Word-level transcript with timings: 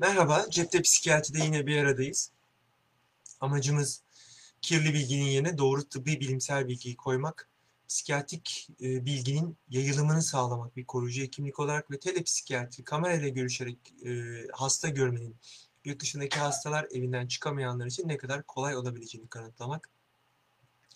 Merhaba, 0.00 0.46
Cepte 0.50 0.82
Psikiyatri'de 0.82 1.38
yine 1.44 1.66
bir 1.66 1.78
aradayız. 1.78 2.30
Amacımız 3.40 4.02
kirli 4.62 4.94
bilginin 4.94 5.24
yerine 5.24 5.58
doğru 5.58 5.88
tıbbi 5.88 6.20
bilimsel 6.20 6.68
bilgiyi 6.68 6.96
koymak, 6.96 7.48
psikiyatrik 7.88 8.68
e, 8.80 9.06
bilginin 9.06 9.56
yayılımını 9.70 10.22
sağlamak 10.22 10.76
bir 10.76 10.84
koruyucu 10.84 11.22
hekimlik 11.22 11.60
olarak 11.60 11.90
ve 11.90 11.98
telepsikiyatri, 11.98 12.84
kamerayla 12.84 13.28
görüşerek 13.28 13.78
e, 14.04 14.10
hasta 14.52 14.88
görmenin, 14.88 15.36
yurt 15.84 16.00
dışındaki 16.00 16.38
hastalar 16.38 16.86
evinden 16.90 17.26
çıkamayanlar 17.26 17.86
için 17.86 18.08
ne 18.08 18.18
kadar 18.18 18.42
kolay 18.42 18.76
olabileceğini 18.76 19.28
kanıtlamak. 19.28 19.90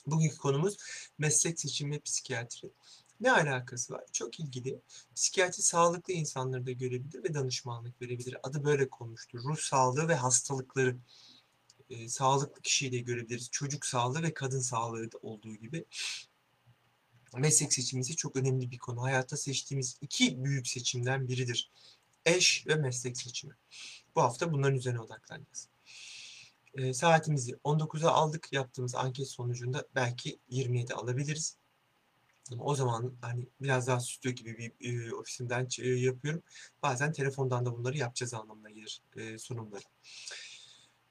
Bugünkü 0.06 0.36
konumuz 0.36 0.76
meslek 1.18 1.60
seçimi 1.60 2.00
psikiyatri. 2.00 2.70
Ne 3.22 3.32
alakası 3.32 3.94
var? 3.94 4.04
Çok 4.12 4.40
ilgili. 4.40 4.80
Psikiyatri 5.14 5.62
sağlıklı 5.62 6.12
insanları 6.12 6.66
da 6.66 6.72
görebilir 6.72 7.24
ve 7.24 7.34
danışmanlık 7.34 8.02
verebilir. 8.02 8.36
Adı 8.42 8.64
böyle 8.64 8.88
konmuştur. 8.88 9.38
Ruh 9.44 9.58
sağlığı 9.58 10.08
ve 10.08 10.14
hastalıkları 10.14 10.96
e, 11.90 12.08
sağlıklı 12.08 12.62
kişiyi 12.62 12.92
de 12.92 12.98
görebiliriz. 12.98 13.50
Çocuk 13.50 13.86
sağlığı 13.86 14.22
ve 14.22 14.34
kadın 14.34 14.60
sağlığı 14.60 15.12
da 15.12 15.18
olduğu 15.22 15.54
gibi. 15.54 15.84
Meslek 17.36 17.72
seçimi 17.72 18.04
çok 18.04 18.36
önemli 18.36 18.70
bir 18.70 18.78
konu. 18.78 19.02
Hayatta 19.02 19.36
seçtiğimiz 19.36 19.96
iki 20.00 20.44
büyük 20.44 20.68
seçimden 20.68 21.28
biridir. 21.28 21.70
Eş 22.26 22.66
ve 22.66 22.74
meslek 22.74 23.18
seçimi. 23.18 23.54
Bu 24.16 24.22
hafta 24.22 24.52
bunların 24.52 24.76
üzerine 24.76 25.00
odaklanacağız. 25.00 25.68
E, 26.74 26.94
saatimizi 26.94 27.52
19'a 27.52 28.10
aldık. 28.10 28.52
Yaptığımız 28.52 28.94
anket 28.94 29.28
sonucunda 29.28 29.86
belki 29.94 30.38
27 30.48 30.94
alabiliriz. 30.94 31.61
O 32.58 32.74
zaman 32.74 33.14
hani 33.20 33.46
biraz 33.60 33.86
daha 33.86 34.00
stüdyo 34.00 34.32
gibi 34.32 34.58
bir 34.80 35.08
e, 35.08 35.14
ofisimden 35.14 35.68
e, 35.78 35.88
yapıyorum. 35.88 36.42
Bazen 36.82 37.12
telefondan 37.12 37.66
da 37.66 37.78
bunları 37.78 37.98
yapacağız 37.98 38.34
anlamına 38.34 38.70
gelir 38.70 39.02
e, 39.16 39.38
sunumları. 39.38 39.84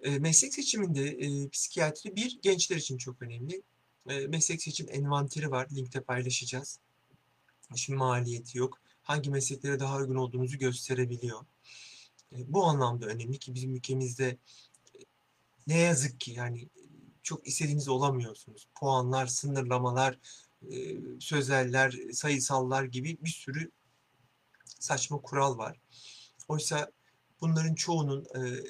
E, 0.01 0.19
meslek 0.19 0.53
seçiminde 0.53 1.07
e, 1.07 1.49
psikiyatri 1.49 2.15
bir 2.15 2.39
gençler 2.41 2.75
için 2.75 2.97
çok 2.97 3.21
önemli. 3.21 3.61
E, 4.09 4.27
meslek 4.27 4.63
seçim 4.63 4.87
envanteri 4.89 5.51
var. 5.51 5.67
Linkte 5.71 6.01
paylaşacağız. 6.01 6.79
Şimdi 7.75 7.97
maliyeti 7.97 8.57
yok. 8.57 8.77
Hangi 9.03 9.29
mesleklere 9.29 9.79
daha 9.79 9.97
uygun 9.97 10.15
olduğunuzu 10.15 10.57
gösterebiliyor. 10.57 11.45
E, 12.35 12.53
bu 12.53 12.65
anlamda 12.65 13.05
önemli 13.05 13.39
ki 13.39 13.53
bizim 13.53 13.75
ülkemizde 13.75 14.27
e, 14.95 14.99
ne 15.67 15.77
yazık 15.77 16.19
ki 16.19 16.31
yani 16.31 16.67
çok 17.23 17.47
istediğiniz 17.47 17.87
olamıyorsunuz. 17.87 18.67
Puanlar, 18.79 19.27
sınırlamalar, 19.27 20.17
sözeller, 21.19 21.99
sayısallar 22.13 22.83
gibi 22.83 23.17
bir 23.21 23.29
sürü 23.29 23.71
saçma 24.65 25.21
kural 25.21 25.57
var. 25.57 25.79
Oysa 26.47 26.91
bunların 27.41 27.75
çoğunun 27.75 28.25
e, 28.35 28.63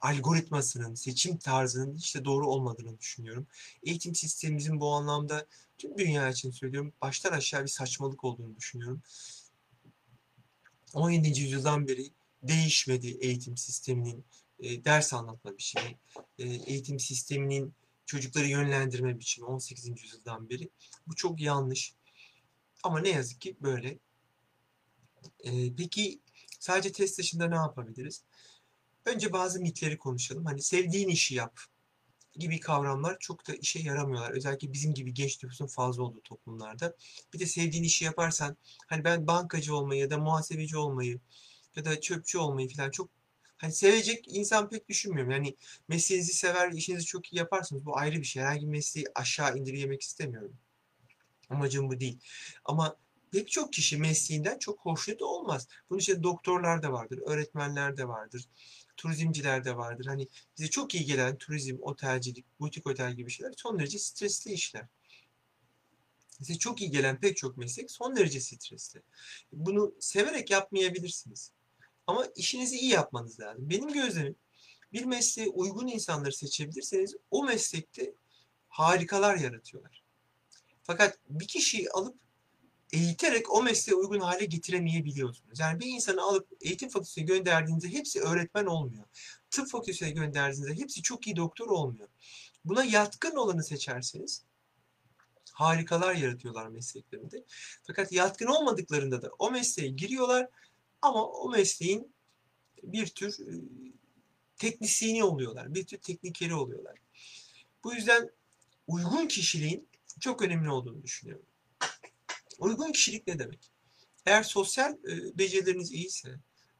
algoritmasının, 0.00 0.94
seçim 0.94 1.38
tarzının 1.38 1.96
hiç 1.96 2.16
de 2.16 2.24
doğru 2.24 2.48
olmadığını 2.48 2.98
düşünüyorum. 2.98 3.46
Eğitim 3.82 4.14
sistemimizin 4.14 4.80
bu 4.80 4.92
anlamda 4.92 5.46
tüm 5.78 5.98
dünya 5.98 6.30
için 6.30 6.50
söylüyorum 6.50 6.92
baştan 7.02 7.32
aşağı 7.32 7.62
bir 7.62 7.68
saçmalık 7.68 8.24
olduğunu 8.24 8.56
düşünüyorum. 8.56 9.02
17. 10.94 11.40
yüzyıldan 11.40 11.88
beri 11.88 12.10
değişmedi 12.42 13.08
eğitim 13.20 13.56
sisteminin 13.56 14.24
e, 14.60 14.84
ders 14.84 15.12
anlatma 15.12 15.58
biçimi, 15.58 15.98
e, 16.38 16.48
eğitim 16.48 16.98
sisteminin 17.00 17.74
çocukları 18.10 18.46
yönlendirme 18.46 19.18
biçimi 19.18 19.46
18. 19.46 20.02
yüzyıldan 20.02 20.50
beri. 20.50 20.70
Bu 21.06 21.14
çok 21.14 21.40
yanlış. 21.40 21.94
Ama 22.82 23.00
ne 23.00 23.08
yazık 23.08 23.40
ki 23.40 23.56
böyle. 23.60 23.98
Ee, 25.44 25.76
peki 25.76 26.20
sadece 26.60 26.92
test 26.92 27.18
dışında 27.18 27.48
ne 27.48 27.54
yapabiliriz? 27.54 28.24
Önce 29.04 29.32
bazı 29.32 29.60
mitleri 29.60 29.98
konuşalım. 29.98 30.44
Hani 30.44 30.62
sevdiğin 30.62 31.08
işi 31.08 31.34
yap 31.34 31.60
gibi 32.34 32.60
kavramlar 32.60 33.16
çok 33.20 33.48
da 33.48 33.54
işe 33.54 33.78
yaramıyorlar. 33.78 34.30
Özellikle 34.30 34.72
bizim 34.72 34.94
gibi 34.94 35.14
genç 35.14 35.42
nüfusun 35.42 35.66
fazla 35.66 36.02
olduğu 36.02 36.20
toplumlarda. 36.20 36.96
Bir 37.34 37.38
de 37.38 37.46
sevdiğin 37.46 37.84
işi 37.84 38.04
yaparsan 38.04 38.56
hani 38.86 39.04
ben 39.04 39.26
bankacı 39.26 39.76
olmayı 39.76 40.00
ya 40.00 40.10
da 40.10 40.18
muhasebeci 40.18 40.76
olmayı 40.76 41.20
ya 41.76 41.84
da 41.84 42.00
çöpçü 42.00 42.38
olmayı 42.38 42.68
falan 42.76 42.90
çok 42.90 43.19
hani 43.60 43.72
sevecek 43.72 44.24
insan 44.28 44.68
pek 44.68 44.88
düşünmüyorum. 44.88 45.32
Yani 45.32 45.56
mesleğinizi 45.88 46.32
sever, 46.32 46.72
işinizi 46.72 47.04
çok 47.06 47.32
iyi 47.32 47.36
yaparsınız. 47.36 47.86
Bu 47.86 47.98
ayrı 47.98 48.16
bir 48.16 48.24
şey. 48.24 48.42
Herhangi 48.42 48.66
bir 48.66 48.70
mesleği 48.70 49.06
aşağı 49.14 49.58
indirgemek 49.58 50.02
istemiyorum. 50.02 50.56
Amacım 51.50 51.88
bu 51.90 52.00
değil. 52.00 52.18
Ama 52.64 52.96
pek 53.32 53.50
çok 53.50 53.72
kişi 53.72 53.96
mesleğinden 53.96 54.58
çok 54.58 54.80
hoşnut 54.80 55.22
olmaz. 55.22 55.68
Bunun 55.90 56.00
için 56.00 56.22
doktorlar 56.22 56.82
da 56.82 56.92
vardır, 56.92 57.20
öğretmenler 57.26 57.96
de 57.96 58.08
vardır, 58.08 58.48
turizmciler 58.96 59.64
de 59.64 59.76
vardır. 59.76 60.06
Hani 60.06 60.28
bize 60.58 60.70
çok 60.70 60.94
iyi 60.94 61.04
gelen 61.04 61.36
turizm, 61.36 61.76
otelcilik, 61.80 62.60
butik 62.60 62.86
otel 62.86 63.14
gibi 63.14 63.30
şeyler 63.30 63.52
son 63.56 63.78
derece 63.78 63.98
stresli 63.98 64.52
işler. 64.52 64.86
Size 66.38 66.58
çok 66.58 66.80
iyi 66.80 66.90
gelen 66.90 67.20
pek 67.20 67.36
çok 67.36 67.56
meslek 67.56 67.90
son 67.90 68.16
derece 68.16 68.40
stresli. 68.40 69.02
Bunu 69.52 69.94
severek 70.00 70.50
yapmayabilirsiniz. 70.50 71.52
Ama 72.10 72.26
işinizi 72.36 72.78
iyi 72.78 72.90
yapmanız 72.90 73.40
lazım. 73.40 73.70
Benim 73.70 73.92
gözlemim 73.92 74.36
bir 74.92 75.04
mesleğe 75.04 75.48
uygun 75.48 75.86
insanları 75.86 76.32
seçebilirseniz 76.32 77.16
o 77.30 77.44
meslekte 77.44 78.14
harikalar 78.68 79.36
yaratıyorlar. 79.36 80.02
Fakat 80.82 81.18
bir 81.28 81.48
kişiyi 81.48 81.90
alıp 81.90 82.16
eğiterek 82.92 83.52
o 83.54 83.62
mesleğe 83.62 83.96
uygun 83.96 84.20
hale 84.20 84.44
getiremeyebiliyorsunuz. 84.44 85.60
Yani 85.60 85.80
bir 85.80 85.86
insanı 85.86 86.22
alıp 86.22 86.48
eğitim 86.60 86.88
fakültesine 86.88 87.24
gönderdiğinizde 87.24 87.88
hepsi 87.88 88.20
öğretmen 88.20 88.66
olmuyor. 88.66 89.04
Tıp 89.50 89.68
fakültesine 89.68 90.10
gönderdiğinizde 90.10 90.82
hepsi 90.82 91.02
çok 91.02 91.26
iyi 91.26 91.36
doktor 91.36 91.66
olmuyor. 91.66 92.08
Buna 92.64 92.84
yatkın 92.84 93.36
olanı 93.36 93.64
seçerseniz 93.64 94.44
harikalar 95.52 96.14
yaratıyorlar 96.14 96.68
mesleklerinde. 96.68 97.44
Fakat 97.82 98.12
yatkın 98.12 98.46
olmadıklarında 98.46 99.22
da 99.22 99.30
o 99.38 99.50
mesleğe 99.50 99.88
giriyorlar 99.88 100.48
ama 101.02 101.26
o 101.26 101.50
mesleğin 101.50 102.14
bir 102.82 103.06
tür 103.06 103.38
e, 103.40 103.52
teknisyeni 104.56 105.24
oluyorlar. 105.24 105.74
Bir 105.74 105.86
tür 105.86 105.98
teknikeri 105.98 106.54
oluyorlar. 106.54 106.98
Bu 107.84 107.94
yüzden 107.94 108.30
uygun 108.86 109.26
kişiliğin 109.26 109.88
çok 110.20 110.42
önemli 110.42 110.70
olduğunu 110.70 111.02
düşünüyorum. 111.02 111.46
Uygun 112.58 112.92
kişilik 112.92 113.26
ne 113.26 113.38
demek? 113.38 113.70
Eğer 114.26 114.42
sosyal 114.42 114.92
e, 114.92 115.38
becerileriniz 115.38 115.92
iyiyse, 115.92 116.38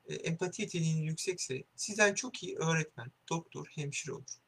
e, 0.09 0.15
empati 0.15 0.63
yeteneğiniz 0.63 1.09
yüksekse 1.09 1.65
sizden 1.77 2.15
çok 2.15 2.43
iyi 2.43 2.57
öğretmen, 2.57 3.13
doktor, 3.29 3.67
hemşire 3.75 4.13
olur. 4.13 4.41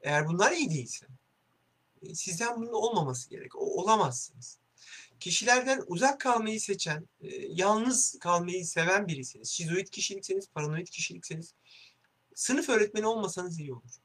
Eğer 0.00 0.28
bunlar 0.28 0.52
iyi 0.52 0.70
değilse 0.70 1.06
sizden 2.14 2.56
bunun 2.56 2.72
olmaması 2.72 3.30
gerek. 3.30 3.56
O, 3.56 3.82
olamazsınız 3.82 4.58
kişilerden 5.22 5.82
uzak 5.86 6.20
kalmayı 6.20 6.60
seçen, 6.60 7.08
e, 7.20 7.28
yalnız 7.48 8.18
kalmayı 8.20 8.66
seven 8.66 9.08
birisiniz. 9.08 9.48
Şizoid 9.50 9.86
kişilikseniz, 9.86 10.48
paranoid 10.48 10.86
kişilikseniz, 10.86 11.54
sınıf 12.34 12.68
öğretmeni 12.68 13.06
olmasanız 13.06 13.58
iyi 13.58 13.72
olur. 13.72 14.00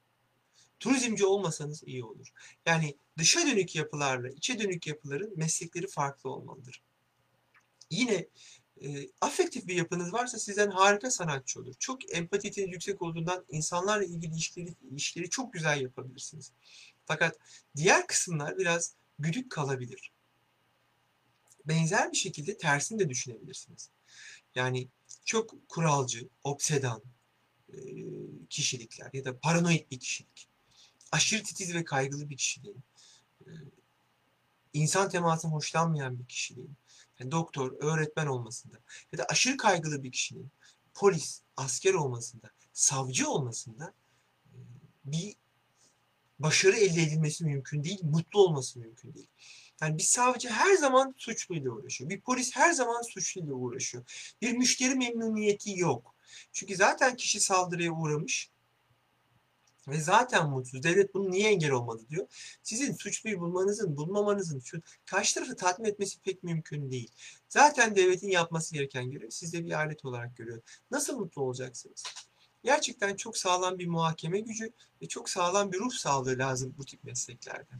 Turizmci 0.79 1.25
olmasanız 1.25 1.83
iyi 1.85 2.03
olur. 2.03 2.27
Yani 2.65 2.97
dışa 3.17 3.39
dönük 3.47 3.75
yapılarla 3.75 4.29
içe 4.29 4.59
dönük 4.59 4.87
yapıların 4.87 5.33
meslekleri 5.37 5.87
farklı 5.87 6.29
olmalıdır. 6.29 6.81
Yine 7.91 8.27
e, 8.81 9.09
afektif 9.21 9.67
bir 9.67 9.75
yapınız 9.75 10.13
varsa 10.13 10.39
sizden 10.39 10.71
harika 10.71 11.11
sanatçı 11.11 11.59
olur. 11.59 11.73
Çok 11.79 12.15
empatitiniz 12.15 12.71
yüksek 12.71 13.01
olduğundan 13.01 13.45
insanlarla 13.49 14.03
ilgili 14.03 14.33
ilişkileri, 14.33 14.75
ilişkileri 14.91 15.29
çok 15.29 15.53
güzel 15.53 15.81
yapabilirsiniz. 15.81 16.51
Fakat 17.05 17.39
diğer 17.75 18.07
kısımlar 18.07 18.57
biraz 18.57 18.95
güdük 19.19 19.51
kalabilir 19.51 20.11
benzer 21.67 22.11
bir 22.11 22.17
şekilde 22.17 22.57
tersini 22.57 22.99
de 22.99 23.09
düşünebilirsiniz. 23.09 23.89
Yani 24.55 24.87
çok 25.25 25.69
kuralcı, 25.69 26.29
obsedan 26.43 27.03
kişilikler 28.49 29.09
ya 29.13 29.25
da 29.25 29.39
paranoid 29.39 29.91
bir 29.91 29.99
kişilik, 29.99 30.49
aşırı 31.11 31.43
titiz 31.43 31.73
ve 31.75 31.83
kaygılı 31.83 32.29
bir 32.29 32.37
kişiliğin, 32.37 32.83
insan 34.73 35.09
temasından 35.09 35.53
hoşlanmayan 35.53 36.19
bir 36.19 36.25
kişiliğin, 36.25 36.77
yani 37.19 37.31
doktor, 37.31 37.71
öğretmen 37.79 38.27
olmasında 38.27 38.77
ya 39.11 39.19
da 39.19 39.25
aşırı 39.29 39.57
kaygılı 39.57 40.03
bir 40.03 40.11
kişinin 40.11 40.51
polis, 40.93 41.41
asker 41.57 41.93
olmasında, 41.93 42.51
savcı 42.73 43.29
olmasında 43.29 43.93
bir 45.05 45.35
başarı 46.47 46.75
elde 46.75 47.01
edilmesi 47.01 47.45
mümkün 47.45 47.83
değil, 47.83 47.99
mutlu 48.03 48.39
olması 48.39 48.79
mümkün 48.79 49.13
değil. 49.13 49.27
Yani 49.81 49.97
bir 49.97 50.03
savcı 50.03 50.49
her 50.49 50.75
zaman 50.75 51.13
suçluyla 51.17 51.71
uğraşıyor. 51.71 52.09
Bir 52.09 52.21
polis 52.21 52.55
her 52.55 52.71
zaman 52.71 53.01
suçluyla 53.01 53.53
uğraşıyor. 53.53 54.03
Bir 54.41 54.57
müşteri 54.57 54.95
memnuniyeti 54.95 55.79
yok. 55.79 56.15
Çünkü 56.51 56.75
zaten 56.75 57.15
kişi 57.15 57.39
saldırıya 57.39 57.91
uğramış 57.91 58.51
ve 59.87 59.99
zaten 59.99 60.49
mutsuz. 60.49 60.83
Devlet 60.83 61.13
bunu 61.13 61.31
niye 61.31 61.49
engel 61.49 61.71
olmadı 61.71 62.03
diyor. 62.09 62.27
Sizin 62.63 62.93
suçluyu 62.93 63.39
bulmanızın, 63.39 63.97
bulmamanızın, 63.97 64.59
şu 64.59 64.81
karşı 65.05 65.35
tarafı 65.35 65.55
tatmin 65.55 65.89
etmesi 65.89 66.19
pek 66.19 66.43
mümkün 66.43 66.91
değil. 66.91 67.11
Zaten 67.49 67.95
devletin 67.95 68.29
yapması 68.29 68.73
gereken 68.73 69.11
görev 69.11 69.29
sizde 69.29 69.65
bir 69.65 69.71
alet 69.71 70.05
olarak 70.05 70.37
görüyor. 70.37 70.61
Nasıl 70.91 71.19
mutlu 71.19 71.41
olacaksınız? 71.41 72.03
Gerçekten 72.67 73.15
çok 73.15 73.37
sağlam 73.37 73.79
bir 73.79 73.87
muhakeme 73.87 74.39
gücü 74.39 74.71
ve 75.01 75.07
çok 75.07 75.29
sağlam 75.29 75.71
bir 75.71 75.79
ruh 75.79 75.93
sağlığı 75.93 76.37
lazım 76.37 76.75
bu 76.77 76.85
tip 76.85 77.03
mesleklerde. 77.03 77.73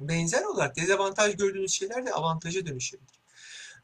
Benzer 0.00 0.42
olarak 0.42 0.76
dezavantaj 0.76 1.36
gördüğünüz 1.36 1.72
şeyler 1.72 2.06
de 2.06 2.12
avantaja 2.12 2.66
dönüşebilir. 2.66 3.20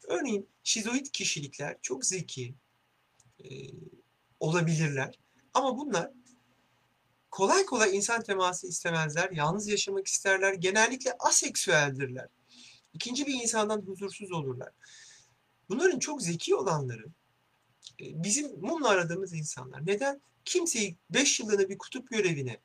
Örneğin 0.07 0.47
şizoid 0.63 1.05
kişilikler 1.05 1.77
çok 1.81 2.05
zeki 2.05 2.55
e, 3.43 3.47
olabilirler 4.39 5.19
ama 5.53 5.77
bunlar 5.77 6.11
kolay 7.31 7.65
kolay 7.65 7.97
insan 7.97 8.23
teması 8.23 8.67
istemezler, 8.67 9.31
yalnız 9.31 9.67
yaşamak 9.67 10.07
isterler, 10.07 10.53
genellikle 10.53 11.13
aseksüeldirler. 11.19 12.27
İkinci 12.93 13.27
bir 13.27 13.33
insandan 13.33 13.81
huzursuz 13.81 14.31
olurlar. 14.31 14.69
Bunların 15.69 15.99
çok 15.99 16.21
zeki 16.21 16.55
olanları 16.55 17.05
bizim 17.99 18.59
mumla 18.59 18.89
aradığımız 18.89 19.33
insanlar. 19.33 19.87
Neden? 19.87 20.21
Kimseyi 20.45 20.97
5 21.09 21.39
yıllığına 21.39 21.69
bir 21.69 21.77
kutup 21.77 22.09
görevine, 22.09 22.57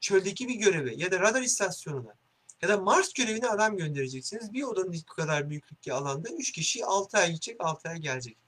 çöldeki 0.00 0.48
bir 0.48 0.54
göreve 0.54 0.94
ya 0.94 1.12
da 1.12 1.20
radar 1.20 1.42
istasyonuna 1.42 2.14
ya 2.62 2.68
da 2.68 2.76
Mars 2.76 3.12
görevine 3.12 3.48
adam 3.48 3.76
göndereceksiniz. 3.76 4.52
Bir 4.52 4.62
odanın 4.62 4.92
bu 5.08 5.14
kadar 5.14 5.50
büyüklükte 5.50 5.92
alanda 5.92 6.28
3 6.30 6.52
kişi 6.52 6.84
6 6.84 7.18
ay 7.18 7.28
gidecek, 7.28 7.56
6 7.60 7.88
ay 7.88 7.98
gelecek. 7.98 8.38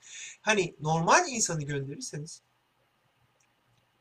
Hani 0.41 0.75
normal 0.81 1.29
insanı 1.29 1.63
gönderirseniz 1.63 2.43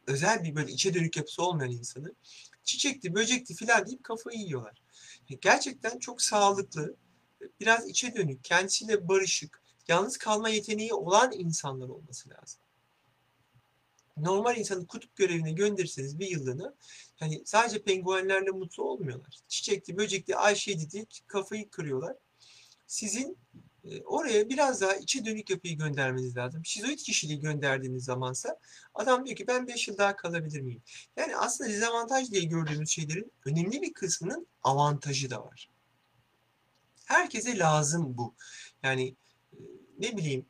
özel 0.08 0.44
bir 0.44 0.56
böyle 0.56 0.72
içe 0.72 0.94
dönük 0.94 1.18
yapısı 1.18 1.44
olmayan 1.44 1.72
insanı 1.72 2.14
çiçekti, 2.64 3.16
böcekti 3.16 3.56
filan 3.56 3.86
deyip 3.86 4.04
kafayı 4.04 4.40
yiyorlar. 4.40 4.82
Gerçekten 5.42 6.00
çok 6.00 6.22
sağlıklı, 6.22 6.96
biraz 7.60 7.90
içe 7.90 8.16
dönük, 8.16 8.44
kendisiyle 8.44 9.08
barışık, 9.08 9.61
yalnız 9.88 10.18
kalma 10.18 10.50
yeteneği 10.50 10.94
olan 10.94 11.32
insanlar 11.32 11.90
olması 11.90 12.30
lazım. 12.30 12.62
Normal 14.18 14.58
insanı 14.58 14.88
kutup 14.88 15.16
görevine 15.16 15.52
gönderirseniz 15.52 16.20
bir 16.20 16.28
yıllığına 16.28 16.74
hani 17.20 17.42
sadece 17.46 17.84
penguenlerle 17.84 18.50
mutlu 18.50 18.84
olmuyorlar. 18.84 19.40
Çiçekti, 19.48 19.98
böcekti, 19.98 20.36
Ayşe'ydi 20.36 20.92
diye 20.92 21.06
kafayı 21.28 21.70
kırıyorlar. 21.70 22.16
Sizin 22.88 23.38
e, 23.84 24.02
oraya 24.04 24.50
biraz 24.50 24.82
daha 24.82 24.96
içe 24.96 25.26
dönük 25.26 25.50
yapıyı 25.50 25.78
göndermeniz 25.78 26.38
lazım. 26.38 26.66
Şizoid 26.66 27.00
kişiliği 27.00 27.40
gönderdiğiniz 27.40 28.04
zamansa 28.04 28.60
adam 28.94 29.26
diyor 29.26 29.38
ki 29.38 29.48
ben 29.48 29.68
5 29.68 29.88
yıl 29.88 29.98
daha 29.98 30.16
kalabilir 30.16 30.62
miyim? 30.62 30.82
Yani 31.18 31.38
aslında 31.38 31.70
dezavantaj 31.70 32.32
diye 32.32 32.44
gördüğümüz 32.44 32.90
şeylerin 32.90 33.32
önemli 33.46 33.82
bir 33.82 33.94
kısmının 33.94 34.48
avantajı 34.64 35.30
da 35.30 35.46
var. 35.46 35.70
Herkese 37.06 37.58
lazım 37.58 38.18
bu. 38.18 38.34
Yani 38.84 39.16
ne 40.02 40.18
bileyim 40.18 40.46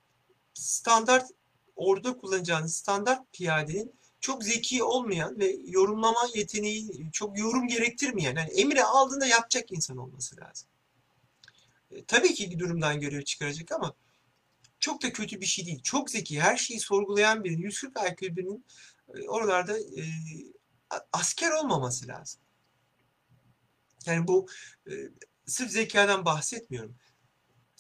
standart 0.54 1.32
orada 1.76 2.18
kullanacağınız 2.18 2.76
standart 2.76 3.34
piyadenin 3.34 3.94
çok 4.20 4.44
zeki 4.44 4.84
olmayan 4.84 5.40
ve 5.40 5.58
yorumlama 5.66 6.30
yeteneği 6.36 7.12
çok 7.12 7.40
yorum 7.40 7.68
gerektirmeyen, 7.68 8.36
yani 8.36 8.50
emri 8.50 8.84
aldığında 8.84 9.26
yapacak 9.26 9.72
insan 9.72 9.98
olması 9.98 10.38
lazım. 10.38 10.70
E, 11.92 12.06
tabii 12.06 12.34
ki 12.34 12.60
durumdan 12.60 13.00
görev 13.00 13.22
çıkaracak 13.22 13.72
ama 13.72 13.94
çok 14.80 15.04
da 15.04 15.14
kötü 15.14 15.42
bir 15.42 15.46
şey 15.46 15.66
değil. 15.66 15.82
Çok 15.84 16.10
zeki, 16.10 16.42
her 16.42 16.58
şeyi 16.58 16.80
sorgulayan 16.80 17.44
birinin, 17.44 17.62
140 17.62 17.98
IQ 18.12 18.36
birinin 18.36 18.66
e, 19.16 19.28
oralarda 19.30 19.80
e, 19.80 20.04
asker 21.14 21.52
olmaması 21.52 22.08
lazım. 22.08 22.42
Yani 24.06 24.28
bu 24.28 24.48
e, 24.88 24.94
sırf 25.46 25.72
zekadan 25.72 26.26
bahsetmiyorum. 26.26 26.96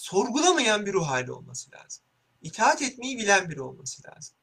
Sorgulamayan 0.02 0.86
bir 0.86 0.94
ruh 0.94 1.08
hali 1.08 1.32
olması 1.32 1.72
lazım. 1.72 2.04
İtaat 2.42 2.82
etmeyi 2.82 3.18
bilen 3.18 3.50
biri 3.50 3.62
olması 3.62 4.04
lazım. 4.08 4.36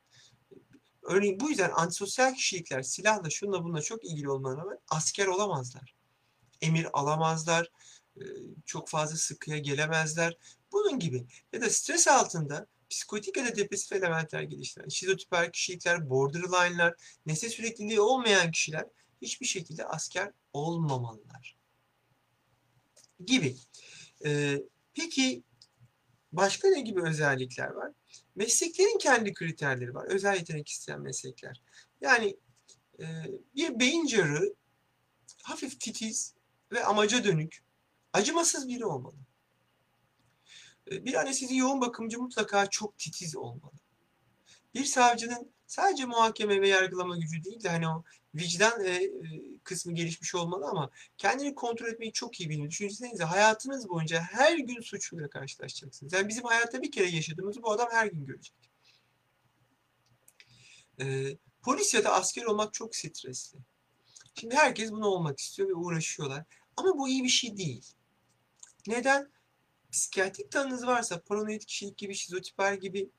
Örneğin 1.02 1.40
bu 1.40 1.50
yüzden 1.50 1.70
antisosyal 1.70 2.34
kişilikler 2.34 2.82
silahla 2.82 3.30
şunla 3.30 3.64
bununla 3.64 3.82
çok 3.82 4.04
ilgili 4.04 4.30
olmalarına 4.30 4.62
rağmen 4.62 4.78
asker 4.88 5.26
olamazlar. 5.26 5.94
Emir 6.60 6.86
alamazlar, 6.92 7.70
e, 8.16 8.22
çok 8.66 8.88
fazla 8.88 9.16
sıkıya 9.16 9.58
gelemezler. 9.58 10.36
Bunun 10.72 10.98
gibi 10.98 11.26
ya 11.52 11.60
da 11.60 11.70
stres 11.70 12.08
altında 12.08 12.66
psikotik 12.90 13.36
ya 13.36 13.46
da 13.46 13.56
depresif 13.56 13.92
elementler 13.92 14.42
geliştiren, 14.42 14.88
şizotiper 14.88 15.52
kişilikler, 15.52 16.10
borderline'lar, 16.10 16.94
nesne 17.26 17.48
sürekliliği 17.48 18.00
olmayan 18.00 18.50
kişiler 18.50 18.84
hiçbir 19.22 19.46
şekilde 19.46 19.84
asker 19.84 20.32
olmamalılar. 20.52 21.56
Gibi. 23.26 23.56
Ee, 24.24 24.62
peki 24.94 25.42
başka 26.32 26.68
ne 26.68 26.80
gibi 26.80 27.02
özellikler 27.02 27.68
var? 27.68 27.92
Mesleklerin 28.36 28.98
kendi 28.98 29.34
kriterleri 29.34 29.94
var. 29.94 30.06
Özel 30.06 30.36
yetenek 30.36 30.68
isteyen 30.68 31.00
meslekler. 31.00 31.62
Yani 32.00 32.36
e, 33.00 33.04
bir 33.56 33.80
beyin 33.80 34.06
cerrahı 34.06 34.54
hafif 35.42 35.80
titiz 35.80 36.34
ve 36.72 36.84
amaca 36.84 37.24
dönük, 37.24 37.64
acımasız 38.12 38.68
biri 38.68 38.86
olmalı. 38.86 39.16
E, 40.90 41.04
bir 41.04 41.14
anestezi 41.14 41.56
yoğun 41.56 41.80
bakımcı 41.80 42.18
mutlaka 42.18 42.66
çok 42.66 42.98
titiz 42.98 43.36
olmalı. 43.36 43.72
Bir 44.74 44.84
savcının 44.84 45.52
sadece 45.66 46.04
muhakeme 46.04 46.60
ve 46.60 46.68
yargılama 46.68 47.16
gücü 47.16 47.44
değil 47.44 47.62
de 47.62 47.68
hani 47.68 47.88
o 47.88 48.04
vicdan 48.34 48.84
e, 48.84 49.10
kısmı 49.64 49.94
gelişmiş 49.94 50.34
olmalı 50.34 50.66
ama 50.66 50.90
kendini 51.16 51.54
kontrol 51.54 51.88
etmeyi 51.88 52.12
çok 52.12 52.40
iyi 52.40 52.50
bilmeli. 52.50 52.70
Düşünsenize 52.70 53.24
hayatınız 53.24 53.88
boyunca 53.88 54.20
her 54.20 54.58
gün 54.58 54.80
suçluyla 54.80 55.30
karşılaşacaksınız. 55.30 56.12
Yani 56.12 56.28
bizim 56.28 56.44
hayatta 56.44 56.82
bir 56.82 56.92
kere 56.92 57.06
yaşadığımızı 57.06 57.62
bu 57.62 57.72
adam 57.72 57.88
her 57.90 58.06
gün 58.06 58.26
görecek. 58.26 58.54
E, 61.00 61.36
polis 61.62 61.94
ya 61.94 62.04
da 62.04 62.12
asker 62.12 62.44
olmak 62.44 62.74
çok 62.74 62.96
stresli. 62.96 63.58
Şimdi 64.34 64.54
herkes 64.54 64.90
bunu 64.90 65.06
olmak 65.06 65.38
istiyor 65.38 65.68
ve 65.68 65.74
uğraşıyorlar. 65.74 66.44
Ama 66.76 66.98
bu 66.98 67.08
iyi 67.08 67.24
bir 67.24 67.28
şey 67.28 67.56
değil. 67.56 67.86
Neden? 68.86 69.32
Psikiyatrik 69.92 70.50
tanınız 70.50 70.86
varsa 70.86 71.20
paranoid 71.20 71.62
kişilik 71.62 71.98
gibi, 71.98 72.14
şizotiper 72.14 72.72
gibi 72.72 73.10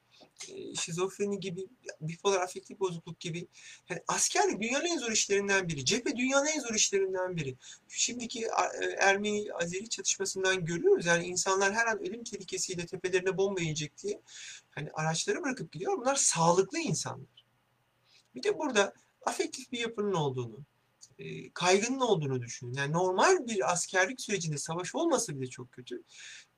şizofreni 0.75 1.39
gibi, 1.39 1.67
bipolar 2.01 2.41
afektif 2.41 2.79
bozukluk 2.79 3.19
gibi. 3.19 3.47
Yani 3.89 4.01
askerlik 4.07 4.61
dünyanın 4.61 4.85
en 4.85 4.97
zor 4.97 5.11
işlerinden 5.11 5.67
biri. 5.67 5.85
Cephe 5.85 6.15
dünyanın 6.15 6.45
en 6.45 6.59
zor 6.59 6.73
işlerinden 6.73 7.35
biri. 7.35 7.55
Şimdiki 7.87 8.45
e, 8.81 8.85
Ermeni-Azeri 8.99 9.89
çatışmasından 9.89 10.65
görüyoruz. 10.65 11.05
Yani 11.05 11.25
insanlar 11.25 11.73
her 11.73 11.85
an 11.85 11.99
ölüm 11.99 12.23
tehlikesiyle 12.23 12.85
tepelerine 12.85 13.37
bomba 13.37 13.61
yiyecek 13.61 13.97
diye 13.97 14.21
hani 14.71 14.89
araçları 14.93 15.43
bırakıp 15.43 15.71
gidiyor. 15.71 15.97
Bunlar 15.97 16.15
sağlıklı 16.15 16.79
insanlar. 16.79 17.45
Bir 18.35 18.43
de 18.43 18.57
burada 18.57 18.93
afektif 19.25 19.71
bir 19.71 19.79
yapının 19.79 20.13
olduğunu, 20.13 20.59
e, 21.19 21.51
kaygının 21.51 21.99
olduğunu 21.99 22.41
düşünün. 22.41 22.73
Yani 22.73 22.93
normal 22.93 23.47
bir 23.47 23.71
askerlik 23.71 24.21
sürecinde 24.21 24.57
savaş 24.57 24.95
olmasa 24.95 25.35
bile 25.35 25.49
çok 25.49 25.71
kötü. 25.71 26.03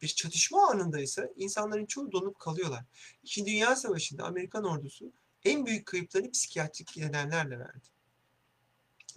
Bir 0.02 0.08
çatışma 0.08 0.70
anında 0.70 1.02
ise 1.02 1.34
insanların 1.36 1.86
çoğu 1.86 2.12
donup 2.12 2.40
kalıyorlar. 2.40 2.84
İkinci 3.24 3.52
Dünya 3.52 3.76
Savaşı'nda 3.76 4.24
Amerikan 4.24 4.64
ordusu 4.64 5.12
en 5.46 5.66
büyük 5.66 5.86
kayıplarını 5.86 6.32
psikiyatrik 6.32 6.98
nedenlerle 6.98 7.60
verdi. 7.60 7.88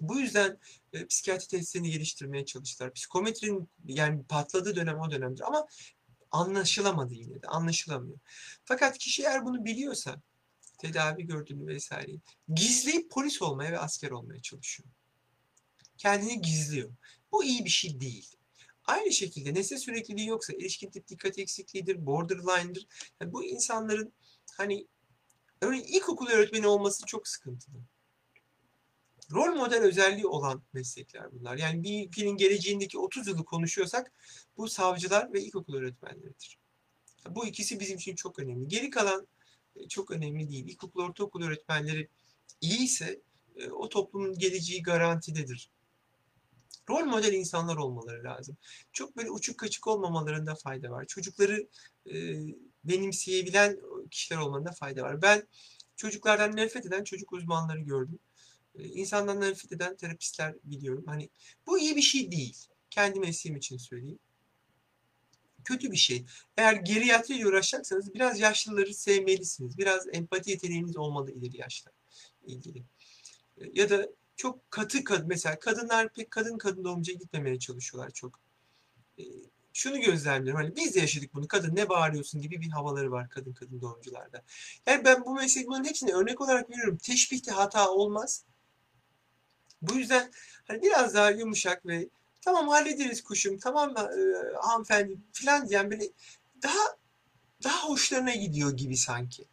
Bu 0.01 0.21
yüzden 0.21 0.59
e, 0.93 1.07
psikiyatri 1.07 1.49
testlerini 1.49 1.91
geliştirmeye 1.91 2.45
çalıştılar. 2.45 2.93
Psikometrinin 2.93 3.69
yani 3.85 4.25
patladığı 4.25 4.77
dönem 4.77 5.01
o 5.01 5.11
dönemdir 5.11 5.43
ama 5.47 5.67
anlaşılamadı 6.31 7.15
yine 7.15 7.43
de 7.43 7.47
anlaşılamıyor. 7.47 8.19
Fakat 8.65 8.99
kişi 8.99 9.23
eğer 9.23 9.45
bunu 9.45 9.65
biliyorsa 9.65 10.23
tedavi 10.79 11.27
gördüğünü 11.27 11.67
vesaire 11.67 12.13
gizleyip 12.55 13.11
polis 13.11 13.43
olmaya 13.43 13.73
ve 13.73 13.79
asker 13.79 14.11
olmaya 14.11 14.43
çalışıyor 14.43 14.89
kendini 16.05 16.43
gizliyor. 16.43 16.91
Bu 17.33 17.45
iyi 17.45 17.65
bir 17.65 17.71
şey 17.71 18.01
değil. 18.01 18.37
Aynı 18.85 19.13
şekilde 19.13 19.55
nesne 19.55 19.79
sürekliliği 19.79 20.29
yoksa 20.29 20.53
erişkin 20.53 20.91
tip 20.91 21.09
dikkat 21.09 21.39
eksikliğidir, 21.39 22.07
borderline'dır. 22.07 22.87
Yani 23.21 23.33
bu 23.33 23.45
insanların 23.45 24.13
hani 24.57 24.87
örneğin 25.61 25.85
ilkokul 25.85 26.27
öğretmeni 26.27 26.67
olması 26.67 27.07
çok 27.07 27.29
sıkıntılı. 27.29 27.77
Rol 29.33 29.55
model 29.55 29.83
özelliği 29.83 30.27
olan 30.27 30.63
meslekler 30.73 31.33
bunlar. 31.33 31.57
Yani 31.57 31.83
bir 31.83 32.09
ülkenin 32.09 32.37
geleceğindeki 32.37 32.99
30 32.99 33.29
yılı 33.29 33.45
konuşuyorsak 33.45 34.13
bu 34.57 34.69
savcılar 34.69 35.33
ve 35.33 35.43
ilkokul 35.43 35.75
öğretmenleridir. 35.75 36.59
Bu 37.31 37.47
ikisi 37.47 37.81
bizim 37.81 37.97
için 37.97 38.15
çok 38.15 38.39
önemli. 38.39 38.69
Geri 38.69 38.91
kalan 38.91 39.27
e, 39.77 39.89
çok 39.89 40.11
önemli 40.11 40.51
değil. 40.51 40.69
İlkokul, 40.69 41.03
ortaokul 41.03 41.43
öğretmenleri 41.43 42.09
iyi 42.61 42.85
ise 42.85 43.21
e, 43.57 43.71
o 43.71 43.89
toplumun 43.89 44.39
geleceği 44.39 44.83
garantidedir 44.83 45.74
rol 46.91 47.05
model 47.05 47.33
insanlar 47.33 47.77
olmaları 47.77 48.25
lazım. 48.25 48.57
Çok 48.93 49.17
böyle 49.17 49.31
uçuk 49.31 49.59
kaçık 49.59 49.87
olmamalarında 49.87 50.55
fayda 50.55 50.91
var. 50.91 51.05
Çocukları 51.05 51.69
e, 52.07 52.15
benimseyebilen 52.85 53.81
kişiler 54.11 54.39
olmalarında 54.39 54.73
fayda 54.73 55.03
var. 55.03 55.23
Ben 55.23 55.49
çocuklardan 55.97 56.57
nefret 56.57 56.87
eden 56.87 57.05
çocuk 57.05 57.33
uzmanları 57.33 57.81
gördüm. 57.81 58.19
E, 58.75 58.85
insandan 58.85 59.41
nefret 59.41 59.73
eden 59.73 59.97
terapistler 59.97 60.55
biliyorum. 60.65 61.05
Hani 61.07 61.29
bu 61.67 61.79
iyi 61.79 61.97
bir 61.97 62.03
şey 62.03 62.33
değil. 62.33 62.57
Kendi 62.91 63.21
mesleğim 63.21 63.57
için 63.57 63.77
söyleyeyim. 63.77 64.19
Kötü 65.65 65.93
bir 65.93 65.97
şey. 65.97 66.25
Eğer 66.57 66.73
geriatriyle 66.73 67.47
uğraşacaksanız 67.47 68.15
biraz 68.15 68.41
yaşlıları 68.41 68.95
sevmelisiniz. 68.95 69.79
Biraz 69.79 70.07
empati 70.13 70.51
yeteneğiniz 70.51 70.97
olmalı 70.97 71.31
ileri 71.31 71.57
yaşta. 71.61 71.91
ilgili. 72.47 72.79
E, 73.59 73.63
Ya 73.75 73.91
da 73.91 74.09
çok 74.37 74.71
katı 74.71 75.05
kadın 75.05 75.29
mesela 75.29 75.59
kadınlar 75.59 76.13
pek 76.13 76.31
kadın 76.31 76.59
kadın 76.59 76.85
doğumcuya 76.85 77.19
gitmemeye 77.19 77.59
çalışıyorlar 77.59 78.11
çok. 78.11 78.41
E, 79.19 79.25
Şunu 79.75 80.01
gözlemliyorum 80.01 80.63
hani 80.63 80.77
biz 80.77 80.95
de 80.95 81.01
yaşadık 81.01 81.35
bunu 81.35 81.49
kadın 81.49 81.77
ne 81.77 81.89
bağırıyorsun 81.89 82.43
gibi 82.43 82.61
bir 82.61 82.71
havaları 82.71 83.13
var 83.13 83.29
kadın 83.31 83.53
kadın 83.53 83.81
doğumcularda. 83.81 84.43
Yani 84.87 85.05
ben 85.05 85.25
bu 85.27 85.35
meslek 85.35 85.69
bunun 85.69 85.85
hepsini 85.85 86.13
örnek 86.15 86.41
olarak 86.41 86.71
veriyorum. 86.71 86.99
Teşbihte 86.99 87.53
hata 87.53 87.91
olmaz. 87.91 88.45
Bu 89.83 89.95
yüzden 89.95 90.31
hani 90.69 90.83
biraz 90.83 91.15
daha 91.15 91.31
yumuşak 91.31 91.87
ve 91.87 92.09
tamam 92.41 92.69
hallederiz 92.69 93.23
kuşum 93.23 93.59
tamam 93.59 93.95
e, 93.97 94.03
hanımefendi 94.63 95.19
falan 95.33 95.69
diyen 95.69 95.91
böyle 95.91 96.05
daha 96.63 96.97
daha 97.65 97.89
hoşlarına 97.89 98.35
gidiyor 98.35 98.77
gibi 98.77 98.97
sanki. 98.97 99.45